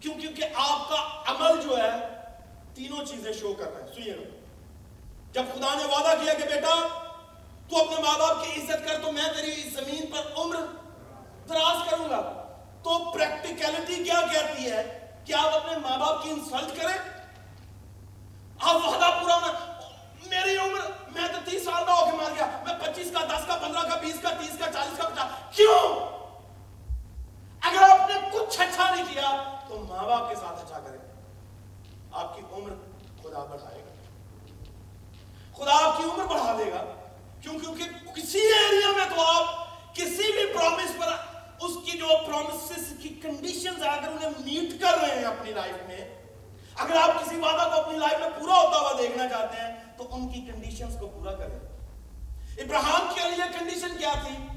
[0.01, 2.07] کیوں کیونکہ آپ کا عمل جو ہے،
[2.73, 4.41] تینوں چیزیں شو کر رہا ہے۔ سنیے
[5.31, 6.87] جب خدا نے وعدہ کیا کہ بیٹا،
[7.69, 10.55] تو اپنے ماں باپ کی عزت کر، تو میں تیری اس زمین پر عمر
[11.49, 12.41] دراز کروں گا۔
[12.83, 17.09] تو پریکٹیکلٹی کیا کہتی ہے؟ کہ آپ اپنے ماں باپ کی انسلٹ کریں۔
[18.59, 19.81] آپ وعدہ پورا ہونا
[20.25, 20.79] میری عمر،
[21.15, 23.89] میں تو تیس سال کا ہو کے مار گیا۔ میں پچیس کا، دس کا، پندرہ
[23.89, 26.14] کا، بیس کا، تیس کا، چالیس کا پچاس کیوں؟
[27.65, 30.99] اگر آپ نے کچھ اچھا نہیں کیا تو ماں باپ کے ساتھ اچھا کریں۔
[32.11, 32.69] آپ کی عمر
[33.23, 33.93] خدا بڑھائے گا۔
[35.55, 36.93] خدا آپ کی عمر بڑھا دے گا۔
[37.41, 37.83] کیونکہ
[38.15, 41.07] کسی ایریا میں تو آپ کسی بھی پرومس پر
[41.65, 45.75] اس کی جو پرومسز کی کنڈیشنز ہیں، اگر انہیں میٹ کر رہے ہیں اپنی لائف
[45.87, 46.23] میں،
[46.75, 50.07] اگر آپ کسی وعدہ کو اپنی لائف میں پورا ہوتا ہوا دیکھنا چاہتے ہیں، تو
[50.11, 51.59] ان کی کنڈیشنز کو پورا کریں۔
[52.57, 54.47] ابراہم کے لیے کنڈیشن کیا تھی؟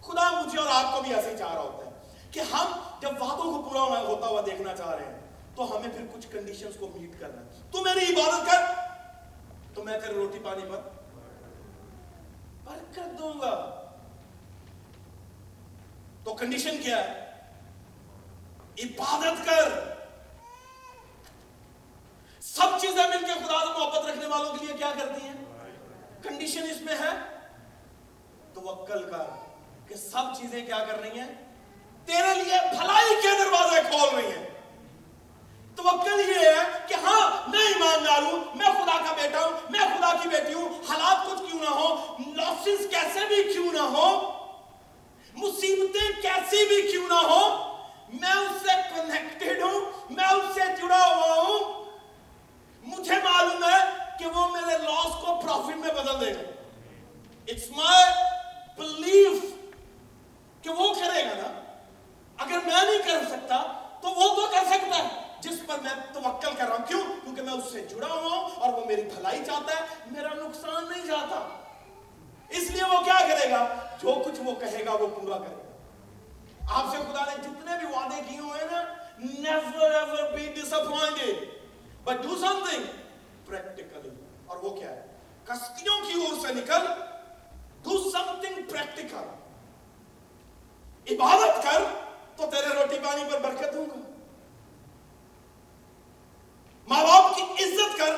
[0.00, 1.90] خدا مجھے اور آپ کو بھی ایسے ہی چاہ رہا ہوتا ہے
[2.30, 5.20] کہ ہم جب وعدوں کو پورا ہوتا ہوا دیکھنا چاہ رہے ہیں
[5.54, 8.60] تو ہمیں پھر کچھ کنڈیشنز کو میٹ کرنا ہے۔ تو میری عبادت کر۔
[9.74, 10.80] تو میں تیرے روٹی پانی پر
[12.64, 13.80] پر کر دوں گا۔
[16.24, 17.23] تو کنڈیشن کیا ہے؟
[18.78, 19.94] عبادت کر۔
[22.40, 25.32] سب چیزیں مل کے خدا سے محبت رکھنے والوں کے لیے کیا کرتی ہیں؟
[26.22, 27.38] کنڈیشن اس میں ہے۔
[28.54, 29.46] توکل کا
[29.88, 31.54] کہ سب چیزیں کیا کر رہی ہیں۔
[32.06, 34.50] تیرے لیے بھلائی کے دروازے کھول رہی ہیں۔
[35.76, 40.16] توکل یہ ہے کہ ہاں میں ایماندار ہوں، میں خدا کا بیٹا ہوں، میں خدا
[40.22, 44.32] کی بیٹی ہوں۔ حالات کچھ کیوں نہ ہو لاسز کیسے بھی کیوں نہ ہو
[45.34, 47.73] مصیبتیں کیسی بھی کیوں نہ ہو
[48.20, 51.84] میں اس سے کنیکٹڈ ہوں، میں اس سے جڑا ہوا ہوں۔
[52.82, 56.50] مجھے معلوم ہے کہ وہ میرے لاس کو پروفٹ میں بدل دے گا۔
[57.48, 58.12] اٹس مائی
[58.76, 59.42] بلیف
[60.62, 61.60] کہ وہ کرے گا نا۔
[62.38, 63.62] اگر میں نہیں کر سکتا،
[64.02, 65.08] تو وہ تو کر سکتا ہے۔
[65.40, 68.50] جس پر میں توکل کر رہا ہوں۔ کیوں؟ کیونکہ میں اس سے جڑا ہوا ہوں
[68.56, 71.64] اور وہ میری بھلائی چاہتا ہے، میرا نقصان نہیں چاہتا۔
[72.48, 75.63] اس لیے وہ کیا کرے گا؟ جو کچھ وہ کہے گا، وہ پورا کرے گا۔
[76.68, 78.82] آپ سے خدا نے جتنے بھی وعدے کیے ہوئے ہیں نا،
[79.18, 81.42] never ever be disappointed.
[82.04, 82.36] But but do
[82.70, 82.84] something
[83.44, 84.08] practically
[84.46, 85.02] اور وہ کیا ہے؟
[85.44, 86.86] کشتیوں کی اور سے نکل
[87.82, 89.28] ڈو سم تھنگ پریکٹیکل
[91.06, 91.84] عبادت کر
[92.36, 94.00] تو تیرے روٹی پانی پر برکت ہوں گا.
[96.88, 98.16] ماں باپ کی عزت کر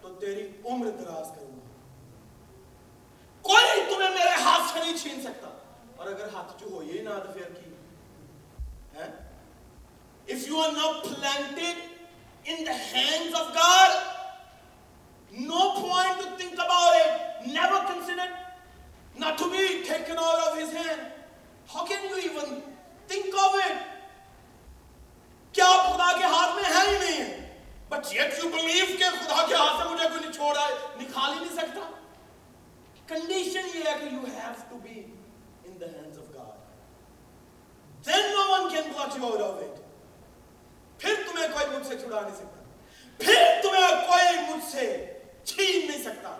[0.00, 1.66] تو تیری عمر دراز کروں گا.
[3.42, 5.48] کوئی تمہیں میرے ہاتھ سے نہیں چھین سکتا.
[5.98, 7.70] اور اگر ہاتھ جو ہوئی ہے نا تو پھر کی؟
[8.94, 9.06] ہے
[10.34, 11.80] if you are not planted
[12.44, 13.96] in the hands of God
[15.32, 18.30] no point to think about it never consider
[19.20, 21.02] not to be taken all of his hand
[21.74, 22.58] how can you even
[23.08, 23.76] think of it
[25.54, 27.34] کیا خدا کے ہاتھ میں ہے ہی نہیں ہے؟
[27.90, 31.32] But yet you believe کہ خدا کے ہاتھ سے مجھے کوئی نہیں چھوڑا ہے نکال
[31.32, 31.80] ہی نہیں سکتا۔
[33.06, 35.02] کنڈیشن یہ ہے کہ you have to be
[35.78, 36.56] the hands of God.
[38.04, 39.80] Then no one can pluck you out of it.
[40.98, 42.62] پھر تمہیں کوئی مجھ سے چھڑا نہیں سکتا۔
[43.18, 46.38] پھر تمہیں کوئی مجھ سے چھین نہیں سکتا۔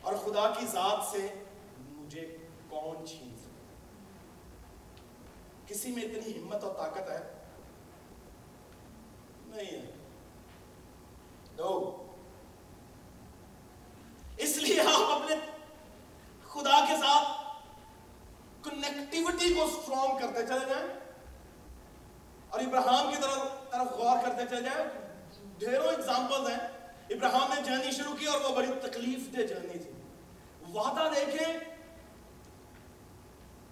[0.00, 1.28] اور خدا کی ذات سے
[1.78, 2.36] مجھے
[2.68, 3.56] کون چھین سکتا؟
[5.66, 7.44] کسی میں اتنی ہمت اور طاقت ہے؟
[9.46, 9.92] نہیں ہے۔
[11.58, 12.02] دو
[14.36, 15.34] اس لیے آپ اپنے
[16.48, 17.45] خدا کے ساتھ
[18.70, 21.00] کنیکٹیوٹی کو سٹرونگ کرتے چلے جائیں۔
[22.50, 24.84] اور ابراہم کی طرف طرف غور کرتے چلے جائیں۔
[25.58, 26.68] ڈھیروں اگزامپلز ہیں۔
[27.10, 29.90] ابراہم نے جرنی شروع کی اور وہ بڑی تکلیف دہ جرنی تھی۔
[30.74, 31.58] وعدہ دیکھیں۔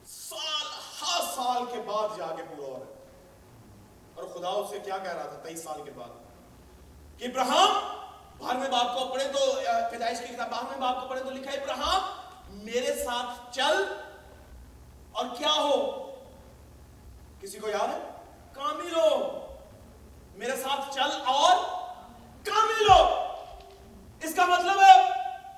[0.07, 0.67] سال،
[1.03, 3.11] ہر سال کے بعد جا کے پورا ہو رہا ہے۔
[4.15, 6.09] اور خدا اس سے کیا کہہ رہا تھا تیئیس سال کے بعد؟
[7.19, 7.97] کہ ابراہم
[8.39, 11.31] بھار میں باپ کو پڑھے تو پیدائش کی کتاب بھار میں باپ کو پڑھے تو
[11.31, 12.01] لکھا ابراہم
[12.49, 13.85] میرے ساتھ چل۔
[15.14, 16.00] اور کیا ہو؟
[17.40, 18.11] کسی کو یاد ہے؟
[18.53, 19.40] کامل ہو۔
[20.35, 21.57] میرے ساتھ چل اور
[22.44, 23.27] کامل ہو۔
[24.23, 25.02] اس کا مطلب ہے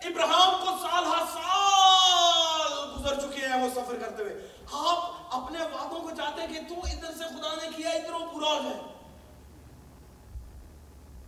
[0.09, 6.01] ابراہم کو سال ہر سال گزر چکے ہیں وہ سفر کرتے ہوئے۔ آپ اپنے وعدوں
[6.01, 8.83] کو چاہتے ہیں کہ تو ادھر سے خدا نے کیا، ادھر وہ پورا ہو جائے۔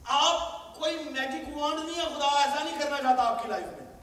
[0.08, 3.98] آپ کوئی میجک وانڈ نہیں ہے، خدا ایسا نہیں کرنا چاہتا آپ کی لائف میں۔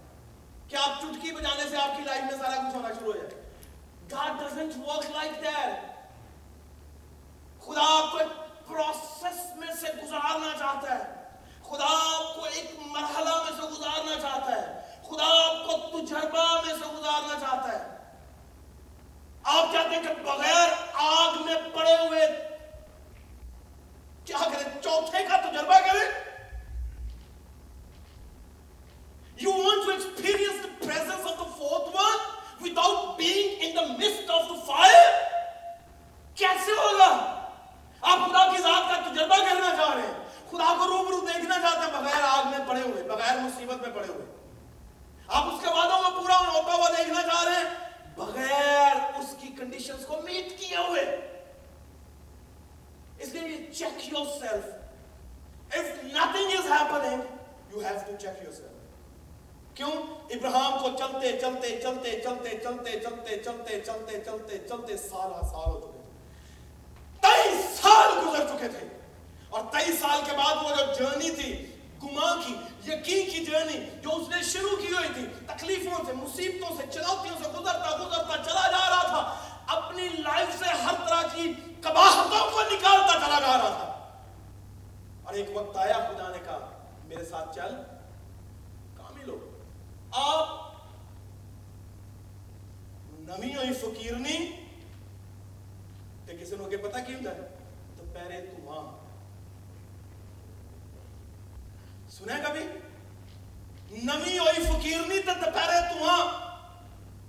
[0.67, 3.44] کہ آپ چٹکی بجانے سے آپ کی لائف میں سارا کچھ ہونا شروع ہو جائے؟
[4.09, 5.91] God doesn't work like that.
[7.65, 11.03] خدا آپ کو ایک پروسس میں سے گزارنا چاہتا ہے.
[11.69, 14.65] خدا آپ کو ایک مرحلہ میں سے گزارنا چاہتا ہے.
[15.09, 17.83] خدا آپ کو تجربہ میں سے گزارنا چاہتا ہے.
[19.43, 22.27] آپ چاہتے ہیں کہ بغیر آگ میں پڑے ہوئے
[24.25, 26.07] کیا کریں؟ چوتھے کا تجربہ کریں؟
[29.37, 32.34] You want to experience the presence of the fourth one?
[32.61, 35.11] Without being in the midst of the fire
[36.35, 37.09] کیسے ہوگا؟
[38.01, 40.13] آپ خدا کی ذات کا تجربہ کرنا چاہ رہے ہیں۔
[40.49, 44.07] خدا کو روبرو دیکھنا چاہتے ہیں بغیر آگ میں پڑے ہوئے، بغیر مصیبت میں پڑے
[44.07, 44.25] ہوئے۔
[45.27, 47.69] آپ اس کے وعدوں میں پورا ہوتا ہوا دیکھنا چاہ رہے ہیں،
[48.15, 51.05] بغیر اس کی کنڈیشنز کو میٹ کیے ہوئے۔
[53.19, 57.21] اس لیے check yourself if nothing is happening
[57.71, 58.74] you have to check yourself
[59.75, 59.91] کیوں
[60.31, 65.79] ابراہم کو چلتے چلتے چلتے چلتے چلتے چلتے چلتے چلتے چلتے چلتے سارا سال ہو
[65.79, 66.03] چکے
[67.21, 68.87] تھے تیئیس سال گزر چکے تھے
[69.49, 71.51] اور تیئیس سال کے بعد وہ جو جرنی تھی
[72.03, 72.53] گمان کی
[72.85, 77.35] یقین کی جرنی جو اس نے شروع کی ہوئی تھی تکلیفوں سے مصیبتوں سے چنوتیوں
[77.43, 81.51] سے گزرتا گزرتا چلا جا رہا تھا اپنی لائف سے ہر طرح کی
[81.81, 83.91] قباہتوں کو نکالتا چلا جا رہا تھا
[85.23, 86.71] اور ایک وقت آیا خدا نے کہا
[87.07, 87.75] میرے ساتھ چل
[90.15, 90.47] آپ
[93.19, 94.37] نمی ہوئی فقیرنی
[96.25, 97.57] تے کسی نے پتا کی ہوتا ہے؟
[97.97, 98.95] تو پیرے تمام۔
[102.09, 102.63] سنے کبھی؟
[104.03, 106.27] نمی ہوئی فقیرنی تے دوپہرے تمام۔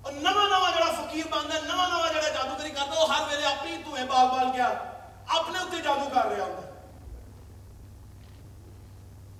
[0.02, 3.46] اور نواں نواں جڑا فقیر بنتا ہے، نواں نواں جڑا جادوگری کرتا وہ ہر ویلے
[3.46, 4.66] اپنی تمہیں بال بال گیا
[5.28, 6.72] اپنے اتنے جادو کر رہا ہوتا ہے۔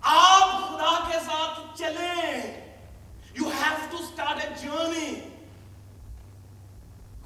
[0.00, 2.65] آپ خدا کے ساتھ چلیں۔
[3.40, 5.14] You have to start a journey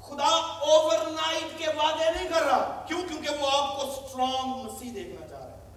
[0.01, 4.91] خدا اوور نائٹ کے وعدے نہیں کر رہا۔ کیوں؟ کیونکہ وہ آپ کو اسٹرانگ مسیح
[4.95, 5.69] دیکھنا چاہ رہا ہے۔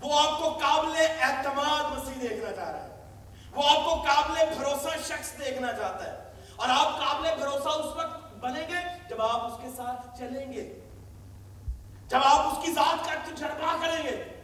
[0.00, 3.12] وہ آپ کو قابل اعتماد مسیح دیکھنا چاہ رہا ہے۔
[3.50, 8.34] وہ آپ کو قابل بھروسہ شخص دیکھنا چاہتا ہے۔ اور آپ قابل بھروسہ اس وقت
[8.34, 10.80] بنیں گے جب آپ اس کے ساتھ چلیں گے۔
[12.08, 14.42] جب آپ اس کی ذات کا تجربہ کریں گے۔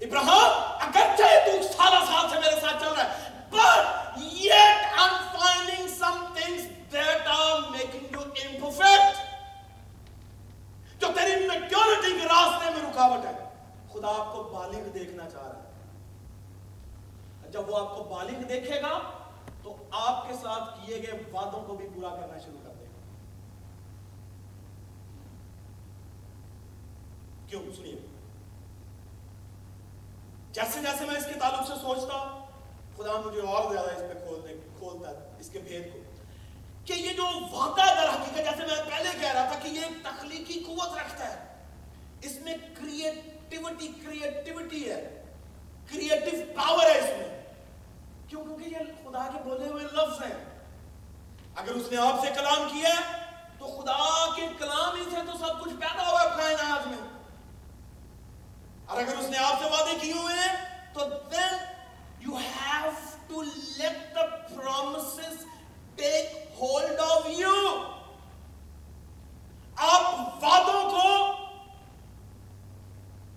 [0.00, 5.16] ابراہم اگر چاہے تو سارا سال سے میرے ساتھ چل رہا ہے۔ But yet I'm
[5.32, 9.22] finding some things that are making you imperfect.
[11.00, 13.32] جو تیری میچورٹی کے راستے میں رکاوٹ ہے
[13.92, 18.98] خدا آپ کو بالغ دیکھنا چاہ رہا ہے جب وہ آپ کو بالغ دیکھے گا
[19.62, 23.02] تو آپ کے ساتھ کیے گئے وعدوں کو بھی پورا کرنا شروع کر دے گا
[27.48, 27.96] کیوں سنیے
[30.52, 32.43] جیسے جیسے میں اس کے تعلق سے سوچتا ہوں
[32.96, 35.98] خدا مجھے اور زیادہ اس پہ کھولنے کھولتا اس کے بھید کو۔
[36.84, 40.04] کہ یہ جو وعدہ در حقیقت، جیسے میں پہلے کہہ رہا تھا کہ یہ ایک
[40.04, 41.64] تخلیقی قوت رکھتا ہے۔
[42.22, 45.24] اس میں کریٹیوٹی کریٹیوٹی ہے۔
[45.92, 47.42] کریٹیو پاور ہے اس میں۔
[48.28, 50.60] کیوں؟ کیونکہ یہ خدا کے بولے ہوئے لفظ ہیں۔
[51.56, 53.24] اگر اس نے آپ سے کلام کیا ہے،
[53.58, 56.98] تو خدا کے کلام ہی سے تو سب کچھ پیدا ہوا ہے کائنات میں۔
[58.86, 60.54] اور اگر اس نے آپ سے وعدے کیے ہوئے ہیں،
[60.94, 61.73] تو then
[62.24, 62.98] you have
[63.28, 63.38] to
[63.78, 65.36] let the promises
[65.96, 67.84] take hold of you.
[69.76, 70.14] آپ
[70.44, 71.32] وعدوں کو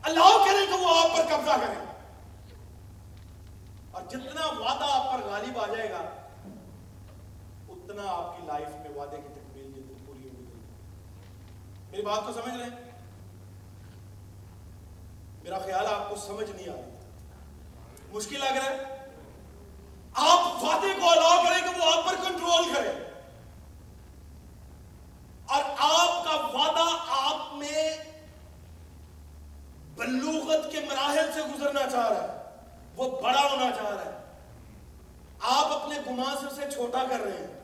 [0.04, 1.86] الاؤ کریں کہ وہ آپ پر قبضہ کریں۔
[3.92, 5.98] اور جتنا وعدہ آپ پر غالب آ جائے گا،
[7.70, 10.46] اتنا آپ کی لائف میں وعدے کی تکمیل جتنی پوری ہوگی۔
[11.92, 12.92] میری بات کو سمجھ رہے ہیں؟
[15.44, 16.97] میرا خیال آپ کو سمجھ نہیں آ رہی۔
[18.12, 18.98] مشکل لگ رہا ہے۔
[20.14, 22.90] آپ وعدے کو الاؤ کریں کہ وہ آپ پر کنٹرول کرے۔
[25.46, 27.98] اور آپ کا وعدہ آپ میں
[29.96, 32.56] بلوغت کے مراحل سے گزرنا چاہ رہا ہے۔
[32.96, 34.18] وہ بڑا ہونا چاہ رہا ہے۔
[35.42, 37.60] آپ اپنے گمان سے اسے چھوٹا کر رہے ہیں۔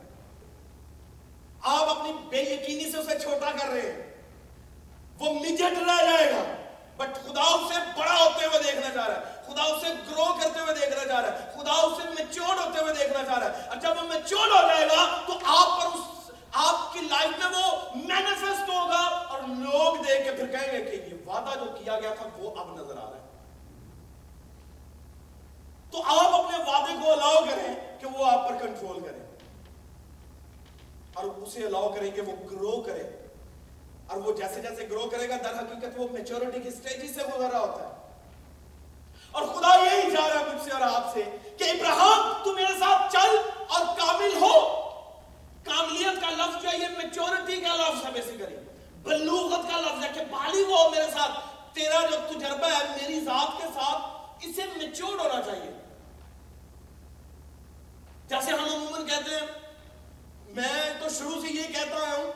[1.62, 4.22] آپ اپنی بے یقینی سے اسے چھوٹا کر رہے ہیں۔
[5.20, 6.44] وہ مجٹ رہ جائے گا۔
[6.98, 10.74] بٹ خدا اسے بڑا ہوتے ہوئے دیکھنا چاہ رہا ہے۔ خدا اسے گرو کرتے ہوئے
[10.74, 13.90] دیکھنا چاہ رہا ہے۔ خدا اسے میچور ہوتے ہوئے دیکھنا چاہ رہا ہے۔ اور جب
[13.90, 18.70] وہ میچور ہو جائے گا تو آپ پر اس آپ کی لائف میں وہ مینیفیسٹ
[18.70, 22.30] ہوگا اور لوگ دیکھ کے پھر کہیں گے کہ یہ وعدہ جو کیا گیا تھا
[22.38, 23.22] وہ اب نظر آ رہا ہے۔
[25.92, 29.38] تو آپ اپنے وعدے کو الاؤ کریں کہ وہ آپ پر کنٹرول کرے
[31.14, 33.28] اور اسے الاؤ کریں کہ وہ گرو کرے۔
[34.08, 37.50] اور وہ جیسے جیسے گرو کرے گا، در حقیقت وہ میچورٹی کی سٹیجی سے گزر
[37.52, 38.03] رہا ہوتا ہے۔
[39.34, 41.24] اور خدا یہی چاہ رہا ہے مجھ سے اور آپ سے
[41.58, 44.60] کہ ابراہم تو میرے ساتھ چل اور کامل ہو۔
[45.64, 48.56] کاملیت کا لفظ جو ہے، یہ میچورٹی کا لفظ ہے بیسیکلی
[49.04, 51.40] بلوغت کا لفظ ہے کہ بالغ ہو میرے ساتھ۔
[51.76, 55.72] تیرا جو تجربہ ہے، میری ذات کے ساتھ اسے میچور ہونا چاہیے۔
[58.28, 59.48] جیسے ہم عموماً کہتے ہیں،
[60.48, 62.32] میں تو شروع سے یہ کہتا آیا ہوں،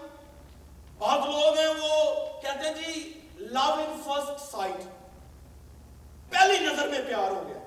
[1.00, 4.84] بہت لوگ ہیں وہ کہتے ہیں جی لو ان فرسٹ سائٹ
[6.30, 7.60] پہلی نظر میں پیار ہو گیا،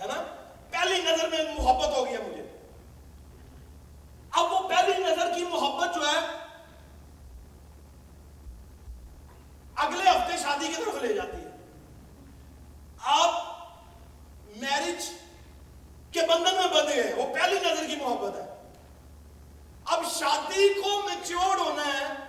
[0.00, 0.22] ہے نا؟
[0.70, 2.42] پہلی نظر میں محبت ہو گیا مجھے۔
[4.30, 6.18] اب وہ پہلی نظر کی محبت جو ہے،
[9.76, 11.50] اگلے ہفتے شادی کی طرف لے جاتی ہے۔
[13.00, 13.32] آپ
[14.56, 15.08] میرج
[16.12, 18.50] کے بندھن میں بندھ گئے، وہ پہلی نظر کی محبت ہے۔
[19.84, 22.23] اب شادی کو میچور ہونا ہے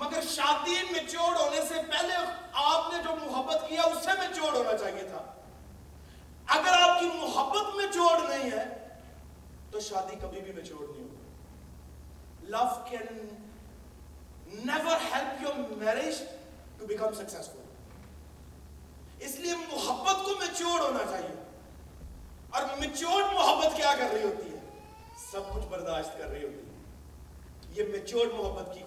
[0.00, 2.14] مگر شادی میچور ہونے سے پہلے
[2.52, 5.32] آپ نے جو محبت کیا اس سے میچور ہونا چاہیے تھا۔
[6.46, 8.88] اگر آپ کی محبت میچور نہیں ہے،
[9.70, 11.16] تو شادی کبھی بھی میچور نہیں ہوگی۔
[12.42, 12.58] Love
[12.90, 13.36] can
[14.48, 16.22] never help your marriage
[16.78, 17.58] to become successful
[19.18, 21.42] اس لیے محبت کو میچور ہونا چاہیے۔
[22.50, 24.58] اور میچور محبت کیا کر رہی ہوتی ہے؟
[25.32, 26.78] سب کچھ برداشت کر رہی ہوتی ہے۔
[27.68, 28.80] یہ میچور محبت کی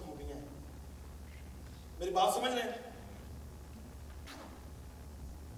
[2.02, 2.78] میری بات سمجھ رہے ہیں؟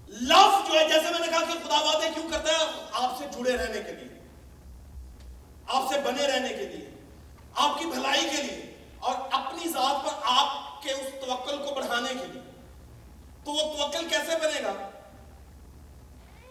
[0.09, 3.25] لو جو ہے، جیسے میں نے کہا کہ خدا وعدے کیوں کرتا ہے؟ آپ سے
[3.33, 4.19] جڑے رہنے کے لیے،
[5.67, 6.91] آپ سے بنے رہنے کے لیے،
[7.55, 8.61] آپ کی بھلائی کے لیے
[8.99, 12.43] اور اپنی ذات پر آپ کے اس توکل کو بڑھانے کے لیے۔
[13.45, 14.73] تو وہ توکل کیسے بنے گا؟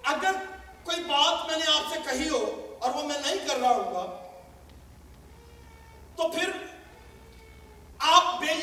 [0.03, 0.43] اگر
[0.83, 2.43] کوئی بات میں نے آپ سے کہی ہو
[2.81, 4.05] اور وہ میں نہیں کر رہا ہوں گا،
[6.15, 6.51] تو پھر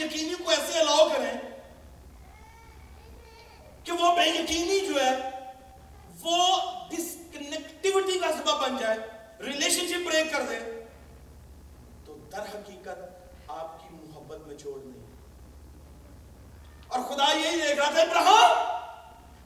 [0.00, 1.32] یقینی کو ایسے الاؤ کریں
[3.84, 5.30] کہ وہ بے یقینی جو ہے،
[6.20, 6.36] وہ
[6.90, 8.98] ڈسکنیکٹیوٹی کا سبب بن جائے
[9.40, 10.58] ریلیشن شپ بریک کر دے،
[12.04, 15.06] تو در حقیقت آپ کی محبت میں چھوڑ نہیں۔
[16.88, 18.78] اور خدا یہی دیکھ رہا تھا ابراہم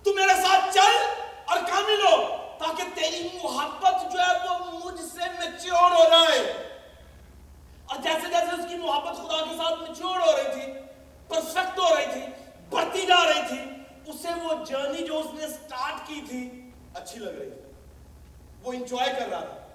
[0.02, 0.96] تو میرے ساتھ چل
[1.44, 6.70] اور کامل ہو تاکہ تیری محبت جو ہے وہ مجھ سے میچور ہو جائے۔
[7.86, 10.72] اور جیسے جیسے اس کی محبت خدا کے ساتھ میچور ہو رہی تھی
[11.28, 12.22] پرفیکٹ ہو رہی تھی،
[12.70, 13.60] بڑھتی جا رہی تھی،
[14.06, 17.60] اسے وہ جرنی جو اس نے سٹارٹ کی تھی، اچھی لگ رہی تھی۔
[18.62, 19.68] وہ انجوائے کر رہا تھا۔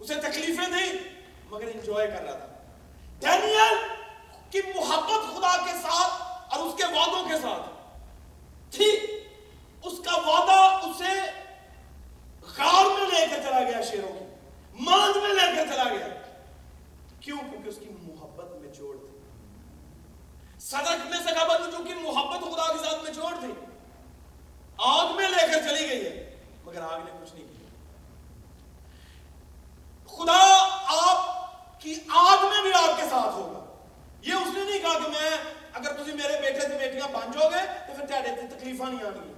[0.00, 0.98] اسے تکلیفیں تھیں
[1.50, 2.46] مگر انجوائے کر رہا تھا۔
[3.18, 3.88] ڈینیل
[4.50, 6.22] کی محبت خدا کے ساتھ
[6.54, 7.70] اور اس کے وعدوں کے ساتھ۔
[8.74, 8.96] تھی،
[9.82, 11.20] اس کا وعدہ اسے
[12.58, 14.24] غار میں لے کر چلا گیا، شیروں کی۔
[14.80, 16.08] ماند میں لے کر چلا گیا۔
[17.24, 19.18] کیوں؟ کیونکہ اس کی محبت میں جوڑ تھی۔
[20.58, 23.52] صدق میں سکا بندو چونکہ محبت خدا کے ساتھ میں جوڑ تھی۔
[24.78, 27.68] آگ میں لے کر چلی گئی ہے، مگر آگ نے کچھ نہیں کیا۔
[30.06, 31.20] خدا آپ
[31.80, 33.74] کی آگ میں بھی آپ کے ساتھ ہوگا۔
[34.22, 35.30] یہ اس نے نہیں کہا کہ میں،
[35.72, 39.32] اگر تسی میرے بیٹے سے بیٹیاں بن جاؤ گے تو پھر تیرے تکلیفاں نہیں آنی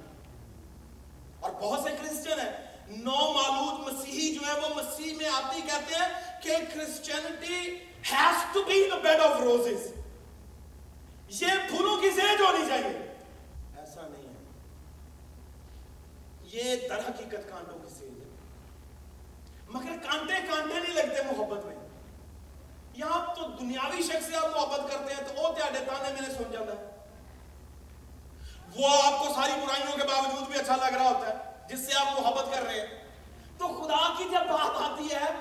[1.40, 5.94] اور بہت سے کرسچن ہیں نو مالود مسیحی جو ہے وہ مسیح میں آتی کہتے
[5.94, 7.74] ہیں کہ Christianity
[8.12, 9.92] has to be in bed of roses
[11.42, 13.14] یہ پھولوں کی زیج ہونی چاہیے۔
[13.76, 14.34] ایسا نہیں ہے۔
[16.42, 18.28] یہ در حقیقت کانٹوں کی زیج ہے۔
[19.68, 21.76] مگر کانٹے کانٹے نہیں لگتے محبت میں۔
[22.94, 26.34] یہاں تو دنیاوی شخص سے آپ محبت کرتے ہیں تو وہ تیاڈے تانے میں نے
[26.34, 26.96] سن جاتا ہے
[28.76, 31.92] وہ آپ کو ساری برائیوں کے باوجود بھی اچھا لگ رہا ہوتا ہے۔ جس سے
[31.98, 32.86] آپ محبت کر رہے ہیں۔
[33.58, 35.32] تو خدا کی جب بات آتی ہے،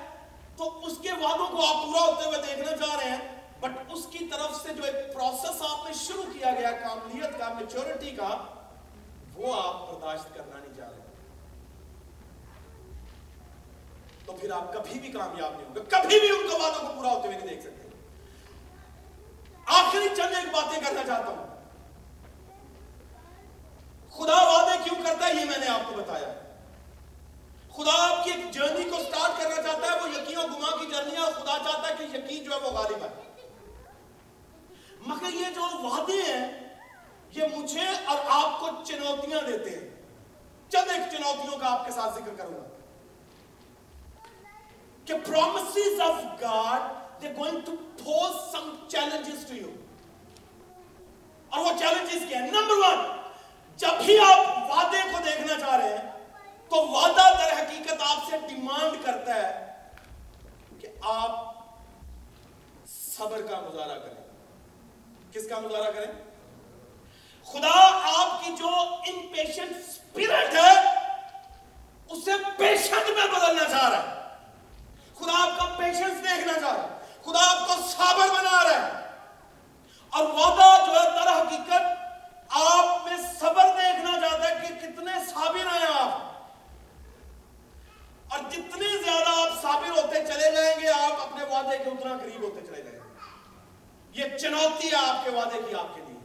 [0.58, 4.08] تو اس کے وعدوں کو آپ پورا ہوتے ہوئے دیکھنا چاہ رہے ہیں۔ بٹ اس
[4.12, 8.44] کی طرف سے جو ایک پروسیس آپ میں شروع کیا گیا کاملیت کا میچورٹی کا،
[9.36, 11.02] وہ آپ برداشت کرنا نہیں چاہ رہے۔
[14.26, 16.94] تو پھر آپ کبھی بھی کامیاب نہیں ہوں گے۔ کبھی بھی ان کو وعدوں کو
[16.96, 17.88] پورا ہوتے ہوئے نہیں دیکھ سکتے۔
[19.66, 21.55] آخری چند ایک باتیں کرنا چاہتا ہوں۔
[24.16, 26.34] خدا وعدے کیوں کرتا ہے یہ میں نے آپ کو بتایا۔
[27.76, 30.86] خدا آپ کی ایک جرنی کو سٹارٹ کرنا چاہتا ہے، وہ یقین و گما کی
[30.86, 33.48] جرنی ہے اور خدا چاہتا ہے کہ یقین جو ہے وہ غالب ہے۔
[35.00, 36.76] مگر یہ جو وعدے ہیں،
[37.32, 39.96] یہ مجھے اور آپ کو چنوتیاں دیتے ہیں۔
[40.70, 42.64] چند ایک چنوتیوں کا آپ کے ساتھ ذکر کروں گا۔
[45.06, 46.80] کہ promises of God
[47.22, 47.74] they're going to
[48.08, 49.70] pose some challenges to you
[51.50, 53.25] اور وہ challenges کیا ہیں؟ نمبر ون
[53.76, 56.12] جب بھی آپ وعدے کو دیکھنا چاہ رہے ہیں،
[56.70, 59.76] تو وعدہ در حقیقت آپ سے ڈیمانڈ کرتا ہے
[60.80, 61.54] کہ آپ
[62.88, 64.26] صبر کا مظاہرہ کریں۔
[65.32, 66.24] کس کا مظاہرہ کریں؟
[67.46, 70.90] خدا آپ کی جو امپیشنٹ سپیرٹ ہے،
[72.10, 74.36] اسے پیشنٹ میں بدلنا چاہ رہا ہے۔
[75.20, 79.06] خدا آپ کا پیشنس دیکھنا چاہ رہا ہے۔ خدا آپ کو صابر بنا رہا ہے۔
[80.10, 82.05] اور وعدہ جو ہے در حقیقت
[82.50, 86.36] آپ میں صبر دیکھنا چاہتا ہے کہ کتنے صابر ہیں آپ۔
[88.30, 92.42] اور جتنے زیادہ آپ صابر ہوتے چلے جائیں گے، آپ اپنے وعدے کے اتنا قریب
[92.42, 93.04] ہوتے چلے جائیں گے۔
[94.12, 96.16] یہ چنوتی ہے آپ کے وعدے کی آپ کے لیے۔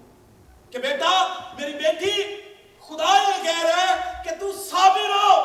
[0.70, 1.26] کہ بیٹا،
[1.58, 2.40] میری بیٹی
[2.80, 5.40] خدا یہ کہہ رہا ہے کہ تو صابر ہو۔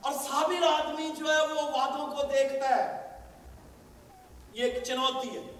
[0.00, 3.20] اور صابر آدمی جو ہے وہ وعدوں کو دیکھتا ہے۔
[4.52, 5.55] یہ ایک چنوتی ہے۔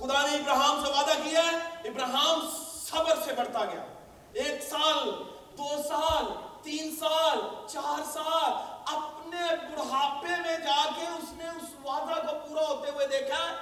[0.00, 1.56] خدا نے ابراہم سے وعدہ کیا ہے
[1.88, 2.48] ابراہم
[2.84, 3.84] صبر سے بڑھتا گیا۔
[4.32, 5.10] ایک سال،
[5.58, 6.24] دو سال،
[6.62, 7.38] تین سال،
[7.68, 8.52] چار سال،
[8.96, 13.54] اپنے بڑھاپے میں جا کے اس نے اس وعدہ کو پورا ہوتے ہوئے دیکھا۔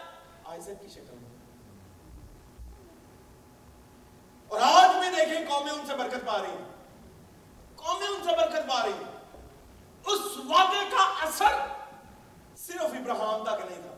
[0.45, 1.39] آئسک کی شکل۔ میں
[4.49, 6.69] اور آج بھی دیکھیں قومیں ان سے برکت پا رہی ہیں۔
[7.77, 9.41] قومیں ان سے برکت پا رہی ہیں۔
[10.07, 11.67] اس وعدے کا اثر
[12.57, 13.95] صرف ابراہم تک نہیں تھا،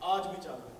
[0.00, 0.71] آج بھی چل رہا ہے۔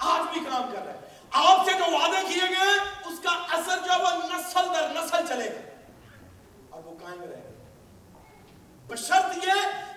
[0.00, 0.98] آج بھی کام کر رہا ہے۔
[1.30, 5.26] آپ سے جو وعدے کیے گئے، اس کا اثر جو ہے وہ نسل در نسل
[5.28, 5.60] چلے گا۔
[6.70, 8.18] اور وہ قائم رہے گا۔
[8.86, 9.52] بشرط یہ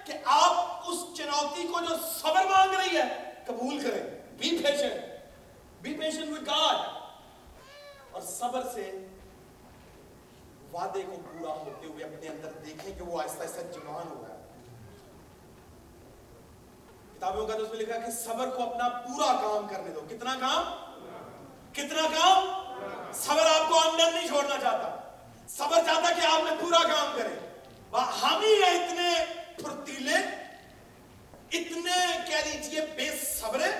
[0.06, 5.14] کہ آپ اس چنوتی کو جو صبر مانگ رہی ہے، قبول کریں۔ Be patient
[5.82, 6.78] be patient with God
[8.12, 9.08] اور صبر سے
[10.74, 14.33] وعدے کو پورا ہوتے ہوئے اپنے اندر دیکھیں کہ وہ آہستہ آہستہ جوان ہو گیا
[17.24, 20.36] کتابوں کا تو اس میں لکھا کہ صبر کو اپنا پورا کام کرنے دو۔ کتنا
[20.40, 20.64] کام؟
[21.74, 22.48] کتنا کام؟
[23.14, 25.12] صبر آپ کو اندر نہیں چھوڑنا چاہتا۔
[25.50, 27.54] صبر چاہتا کہ آپ میں پورا کام کریں
[28.22, 30.16] ہم ہی ہیں اتنے پھرتیلے،
[31.52, 33.72] اتنے کہہ لیجیے بے صبرے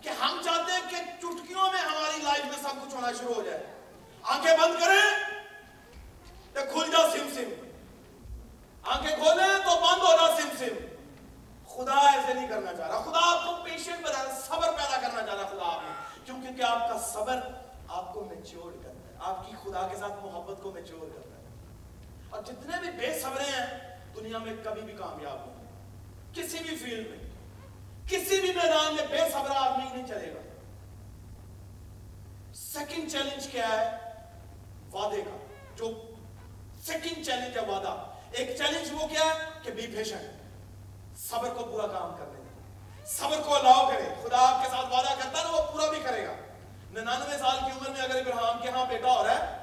[0.00, 3.42] کہ ہم چاہتے ہیں کہ چٹکیوں میں ہماری لائف میں سب کچھ ہونا شروع ہو
[3.42, 3.66] جائے۔
[4.22, 5.34] آنکھیں بند کریں۔
[6.52, 7.66] تو کھل جا سم سم۔
[8.82, 10.87] آنکھیں کھولیں تو بند ہو جا سم سم۔
[11.78, 15.26] خدا ایسے نہیں کرنا چاہ رہا۔ خدا آپ کو پیشنٹ بنا رہا صبر پیدا کرنا
[15.26, 17.40] چاہ رہا خدا آپ میں کیونکہ کہ آپ کا صبر
[17.88, 21.44] آپ کو میچور کرتا ہے۔ آپ کی خدا کے ساتھ محبت کو میچور کرتا ہے۔
[22.30, 25.66] اور جتنے بھی بے صبرے ہیں، دنیا میں کبھی بھی کامیاب نہیں
[26.34, 27.18] کسی بھی فیلڈ میں،
[28.08, 30.40] کسی بھی میدان میں بے صبر آدمی نہیں چلے گا۔
[32.54, 33.98] سیکنڈ چیلنج کیا ہے؟
[34.92, 35.36] وعدے کا۔
[35.76, 36.02] جو
[36.82, 40.37] سیکنڈ چیلنج ہے وعدہ۔ ایک چیلنج وہ کیا ہے کہ بی پیشنٹ
[41.18, 45.12] صبر کو پورا کام کرنے دیں صبر کو الاؤ کرے خدا آپ کے ساتھ وعدہ
[45.22, 46.34] کرتا ہے وہ پورا بھی کرے گا۔
[46.92, 49.56] ننانوے سال کی عمر میں اگر ابراہم کے ہاں بیٹا ہو رہا ہے،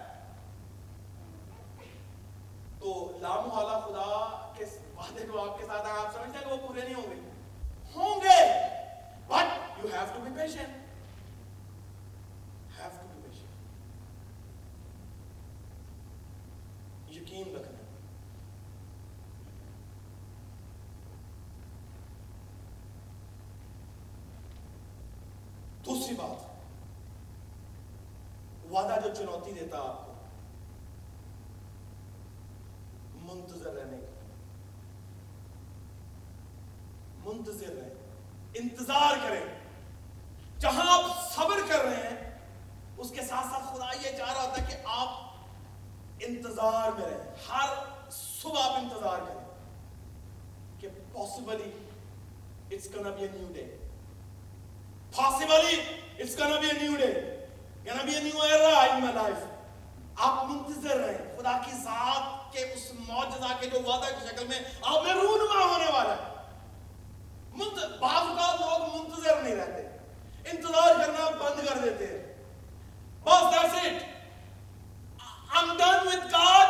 [2.79, 2.87] تو
[3.21, 4.07] لامحالہ خدا
[4.57, 7.17] کے وعدے کو آپ کے ساتھ آپ سمجھتے ہیں کہ وہ پورے نہیں ہوں گے۔
[7.95, 8.39] ہوں گے
[9.27, 9.47] but
[9.83, 10.71] you have to be patient
[12.79, 13.53] have to be patient
[17.15, 17.74] یقین رکھنا۔
[25.85, 26.53] دوسری بات
[28.71, 30.13] وعدہ جو چنوتی دیتا آپ کو
[33.25, 34.13] منتظر رہنے کا
[37.25, 37.93] منتظر رہے
[38.55, 39.45] انتظار کریں
[40.59, 42.33] جہاں آپ صبر کر رہے ہیں
[42.97, 47.73] اس کے ساتھ ساتھ خدا یہ چاہ رہا تھا کہ آپ انتظار میں رہیں ہر
[48.11, 49.43] صبح آپ انتظار کریں
[50.79, 51.71] کہ possibly
[52.71, 53.65] it's gonna be a new day
[55.17, 55.75] possibly
[56.17, 57.15] it's gonna be a new day.
[57.85, 59.43] Gonna be a new era in my life.
[60.15, 61.23] آپ منتظر رہیں.
[61.37, 65.59] خدا کی ذات کے اس معجزہ کے جو وعدہ کی شکل میں آپ میں رونما
[65.63, 66.33] ہونے والا ہے
[67.99, 69.81] بعض اوقات لوگ منتظر نہیں رہتے.
[70.51, 72.21] انتظار کرنا بند کر دیتے ہیں.
[73.25, 73.97] بس that's it
[75.57, 76.67] I'm done with God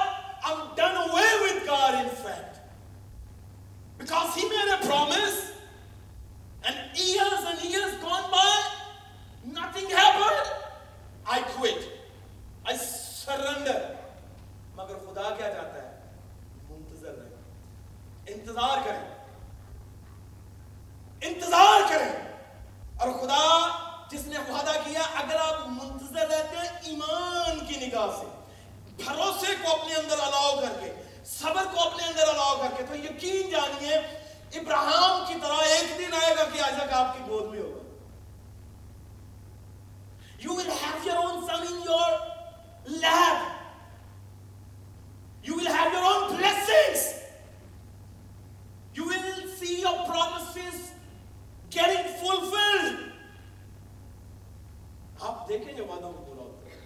[0.48, 2.60] I'm done away with God in fact
[4.02, 5.40] because he made a promise
[6.70, 8.52] and years and years gone by,
[9.56, 10.52] nothing happened.
[11.38, 11.82] I quit.
[12.66, 13.80] I surrender.
[14.76, 15.90] مگر خدا کیا چاہتا ہے
[16.70, 19.06] منتظر رہے انتظار کریں
[21.30, 22.14] انتظار کریں
[22.98, 23.46] اور خدا
[24.12, 28.28] جس نے وعدہ کیا اگر آپ منتظر رہتے ہیں ایمان کی نگاہ سے
[28.98, 30.92] بھروسے کو اپنے اندر الاؤ کر کے
[31.30, 33.96] صبر کو اپنے اندر الاؤ کر کے تو یقین جانیے
[34.60, 37.84] ابراہم کی طرح ایک دن آئے گا کہ آج آپ کی گود میں ہوگا
[40.46, 42.10] You will have your own son in your
[43.04, 43.46] lap.
[45.44, 47.06] You will have your own blessings.
[48.98, 50.78] You will see your promises
[51.78, 53.00] getting fulfilled.
[55.22, 56.80] آپ دیکھیں جو وعدوں کو پورا ہوتا ہے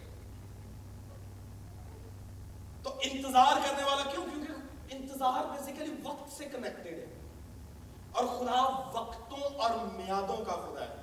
[2.83, 7.05] تو انتظار کرنے والا کیوں کیونکہ انتظار بیسیکلی وقت سے کنیکٹ ہے
[8.11, 8.61] اور خدا
[8.93, 10.97] وقتوں اور میادوں کا خدا ہے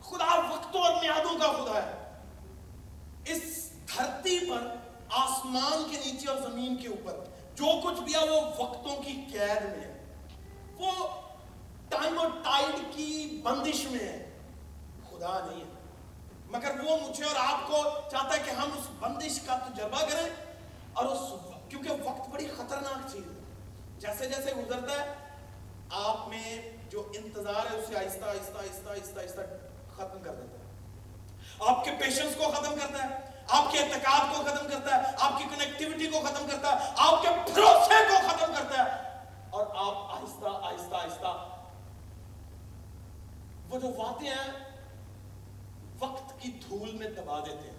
[0.00, 3.44] خدا وقتوں اور میادوں کا خدا ہے اس
[3.88, 4.66] دھرتی پر
[5.16, 9.64] آسمان کے نیچے اور زمین کے اوپر جو کچھ بھی ہے وہ وقتوں کی قید
[9.64, 9.94] میں ہے
[10.76, 10.92] وہ
[11.88, 14.18] ٹائم اور ٹائڈ کی بندش میں ہے
[15.02, 15.74] خدا نہیں ہے
[16.48, 20.28] مگر وہ مجھے اور آپ کو چاہتا ہے کہ ہم اس بندش کا تجربہ کریں
[20.92, 21.32] اور اس
[21.68, 23.44] کیونکہ وقت بڑی خطرناک چیز ہے
[23.98, 25.14] جیسے جیسے گزرتا ہے
[26.00, 29.40] آپ میں جو انتظار ہے اسے آہستہ آہستہ آہستہ آہستہ آہستہ
[29.96, 30.64] ختم کر دیتا ہے
[31.60, 33.16] آپ کے پیشنس کو ختم کرتا ہے،
[33.48, 37.22] آپ کے اعتقاد کو ختم کرتا ہے، آپ کی کنیکٹیوٹی کو ختم کرتا ہے، آپ
[37.22, 39.06] کے بھروسے کو ختم کرتا ہے۔
[39.50, 41.52] اور آپ آہستہ آہستہ آہستہ
[43.70, 44.76] وہ جو وعدے ہیں،
[45.98, 47.76] وقت کی دھول میں دبا دیتے ہیں۔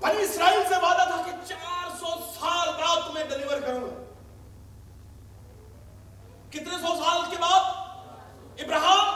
[0.00, 2.06] بنی اسرائیل سے وعدہ تھا کہ چار سو
[2.40, 4.02] سال بعد تمہیں ڈلیور کروں گا۔
[6.50, 7.60] کتنے سو سال کے بعد؟
[8.58, 9.15] Abraham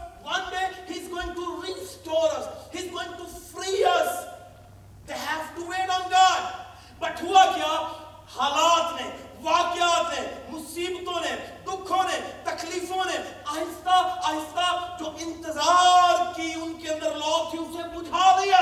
[0.23, 2.67] One day He's going to restore us.
[2.71, 4.25] He's going to free us.
[5.07, 6.53] They have to wait on God.
[6.99, 7.71] But ہوا کیا
[8.35, 9.09] حالات نے
[9.43, 14.69] واقعات نے مصیبتوں نے دکھوں نے تکلیفوں نے آہستہ آہستہ
[14.99, 18.61] جو انتظار کی ان کے اندر لو تھی اسے بجھا دیا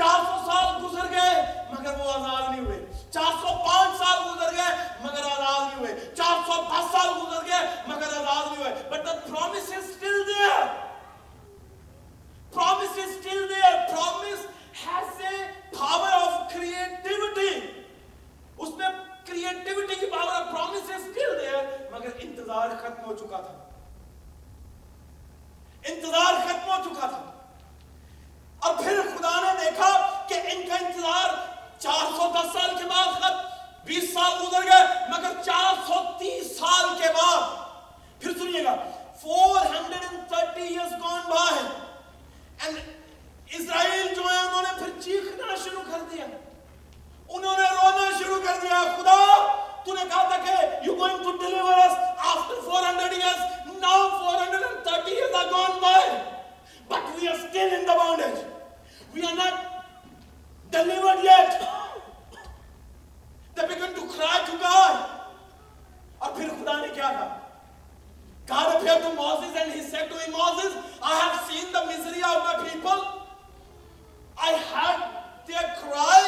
[0.00, 4.52] چار سو سال گزر گئے، مگر وہ آزاد نہیں ہوئے۔ چار سو پانچ سال گزر
[4.56, 8.88] گئے، مگر آزاد نہیں ہوئے۔ چار سو دس سال گزر گئے، مگر آزاد نہیں ہوئے۔
[8.90, 10.90] But the promise is still there
[12.54, 14.42] promise is still there promise
[14.86, 15.34] has a
[15.80, 17.58] power of creativity
[18.56, 18.88] اس میں
[19.26, 23.68] کریٹیوٹی کی power promise is still there مگر انتظار ختم ہو چکا تھا۔
[25.84, 27.29] انتظار ختم ہو چکا تھا۔
[28.60, 29.90] اور پھر خدا نے دیکھا
[30.28, 31.28] کہ ان کا انتظار
[31.78, 33.38] چار سو دس سال کے بعد ختم
[33.86, 37.58] بیس سال گزر گئے مگر چار سو تیس سال کے بعد
[38.20, 38.74] پھر سنیے گا
[39.18, 41.64] four hundred and thirty years gone by
[42.58, 42.78] and
[43.50, 48.60] Israel جو ہے انہوں نے پھر چیخنا شروع کر دیا انہوں نے رونا شروع کر
[48.62, 49.16] دیا خدا
[49.84, 55.06] تو نے کہا تھا کہ you going to deliver us after 400 years now 430
[55.08, 56.08] years are gone by
[56.90, 58.38] but we are still in the bondage
[59.14, 61.62] we are not delivered yet
[63.56, 65.04] they began to cry to God
[66.18, 67.40] اور پھر خدا نے کیا کہا
[68.48, 72.18] God appeared to Moses and he said to him, Moses, I have seen the misery
[72.20, 73.00] of my people.
[74.38, 75.02] I heard
[75.46, 76.22] their cry.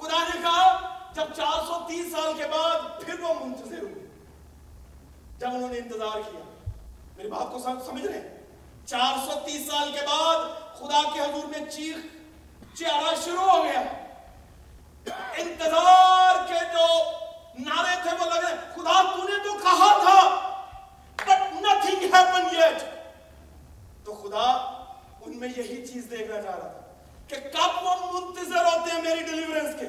[0.00, 0.66] خدا نے کہا
[1.14, 4.06] جب چار سو تیس سال کے بعد پھر وہ منتظر ہوئے
[5.38, 6.42] جب انہوں نے انتظار کیا
[7.16, 8.36] میری بات کو سمجھ رہے ہیں
[8.86, 10.44] چار سو تیس سال کے بعد
[10.78, 12.04] خدا کے حضور میں چیخ
[12.74, 13.82] چہرہ شروع ہو گیا
[15.38, 16.86] انتظار کے جو
[17.60, 20.18] نعرے تھے وہ لگ رہے خدا تو نے تو کہا تھا
[21.18, 22.84] but nothing happened yet
[24.04, 24.44] تو خدا
[25.20, 26.86] ان میں یہی چیز دیکھنا چاہ رہا تھا
[27.28, 29.86] کہ کب وہ منتظر ہوتے ہیں میری ڈیلیورنس کے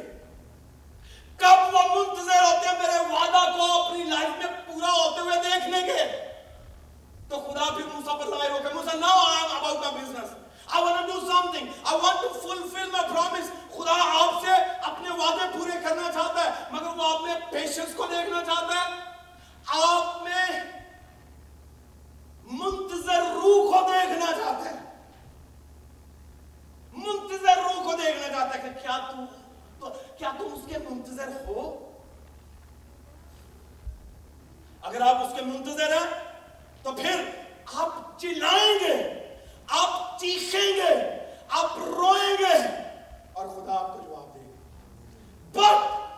[1.39, 5.81] کب وہ منتظر ہوتے ہیں میرے وعدہ کو اپنی لائف میں پورا ہوتے ہوئے دیکھنے
[5.83, 6.03] کے
[7.29, 10.35] تو خدا پھر موسیٰ پر ظاہر ہو کہ موسیٰ now I am about my business
[10.69, 15.09] I want to do something I want to fulfill my promise خدا آپ سے اپنے
[15.11, 18.97] وعدے پورے کرنا چاہتا ہے مگر وہ آپ میں پیشنس کو دیکھنا چاہتا ہے
[19.77, 20.45] آپ میں
[22.51, 24.77] منتظر روح کو دیکھنا چاہتا ہے
[26.93, 29.25] منتظر روح کو دیکھنا چاہتا ہے کہ کیا تم
[29.79, 31.69] تو کیا تم اس کے منتظر ہو
[34.89, 36.23] اگر آپ اس کے منتظر ہیں،
[36.83, 37.29] تو پھر
[37.73, 39.19] آپ چلائیں گے،
[39.67, 41.19] آپ چیخیں گے،
[41.49, 42.67] آپ روئیں گے۔
[43.33, 44.55] اور خدا آپ کو جواب دے گا۔
[45.51, 46.09] بٹ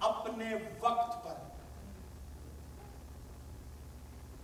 [0.00, 1.34] اپنے وقت پر۔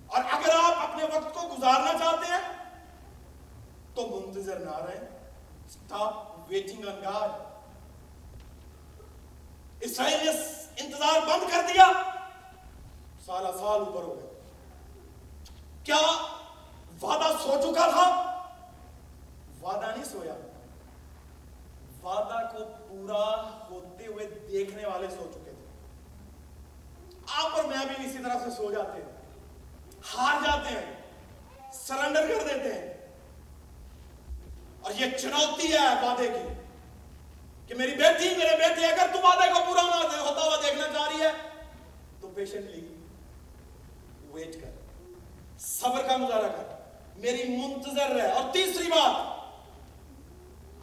[0.07, 2.65] اور اگر آپ اپنے وقت کو گزارنا چاہتے ہیں،
[3.95, 5.29] تو منتظر نہ رہیں۔
[5.67, 7.31] Stop waiting on God
[9.81, 10.31] Israel نے
[10.77, 12.18] انتظار بند کر دیا۔
[13.29, 14.41] سالہ سال اوپر ہو گئے۔
[15.85, 15.97] کیا
[17.03, 18.07] وعدہ سو چکا تھا؟
[19.63, 20.35] وعدہ نہیں سویا۔
[22.03, 25.67] وعدہ کو پورا ہوتے ہوئے دیکھنے والے سو چکے تھے۔
[27.27, 29.13] آپ اور میں بھی اسی طرح سے سو جاتے ہیں۔
[30.15, 30.97] ہار جاتے ہیں۔
[31.73, 32.95] سرنڈر کر دیتے ہیں۔
[34.81, 36.53] اور یہ چنوتی ہے وعدے کی
[37.67, 41.09] کہ میری بیٹی، میرے بیٹے، اگر تم وعدے کو پورا نہ ہوتا ہوا دیکھنا چاہ
[41.09, 41.33] رہی ہے،
[42.21, 42.88] تو پیشنٹلی
[44.33, 44.71] ویٹ کر
[45.61, 46.77] صبر کا مظاہرہ کر
[47.21, 49.37] میری منتظر رہ اور تیسری بات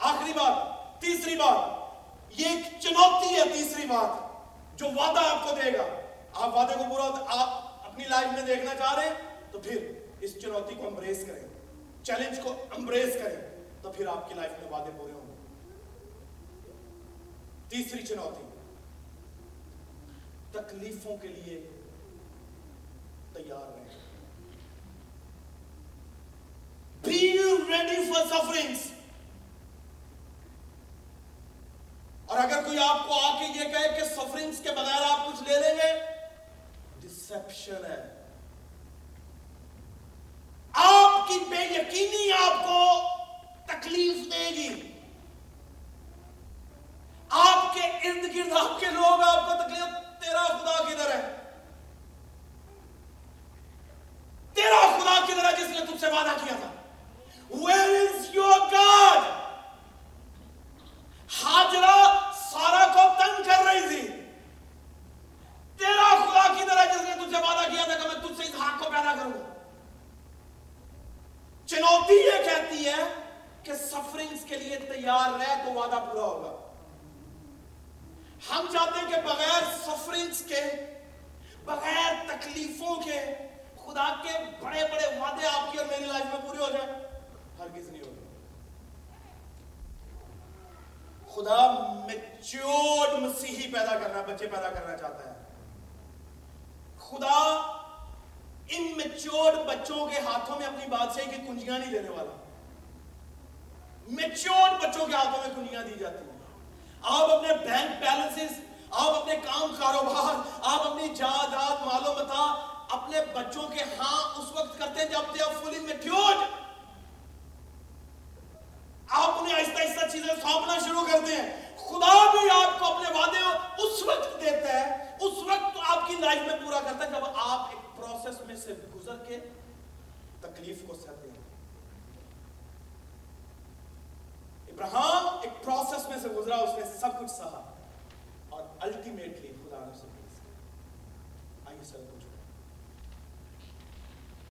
[0.05, 5.71] آخری بات تیسری بات یہ ایک چنوتی ہے تیسری بات جو وعدہ آپ کو دے
[5.73, 5.85] گا
[6.33, 7.03] آپ وعدے کو پورا
[7.35, 9.91] آپ اپنی لائف میں دیکھنا چاہ رہے ہیں تو پھر
[10.21, 11.43] اس چنوتی کو امبریس کریں
[12.03, 13.39] چیلنج کو امبریس کریں
[13.81, 15.33] تو پھر آپ کی لائف میں وعدے پورے ہوں گے
[17.69, 18.43] تیسری چنوتی
[20.51, 21.61] تکلیفوں کے لیے
[23.37, 23.85] تیار رہیں
[27.05, 27.17] Be
[27.69, 28.83] ready for sufferings.
[32.25, 35.49] اور اگر کوئی آپ کو آ کے یہ کہے کہ سفرنگز کے بغیر آپ کچھ
[35.49, 35.99] لے لیں گے
[37.01, 38.23] ڈسپشن ہے۔
[40.73, 43.01] آپ کی بے یقینی آپ کو
[43.65, 44.91] تکلیف دے گی۔
[47.29, 51.34] آپ کے ارد گرد آپ کے لوگ آپ کو تکلیف، تیرا خدا کدھر ہے۔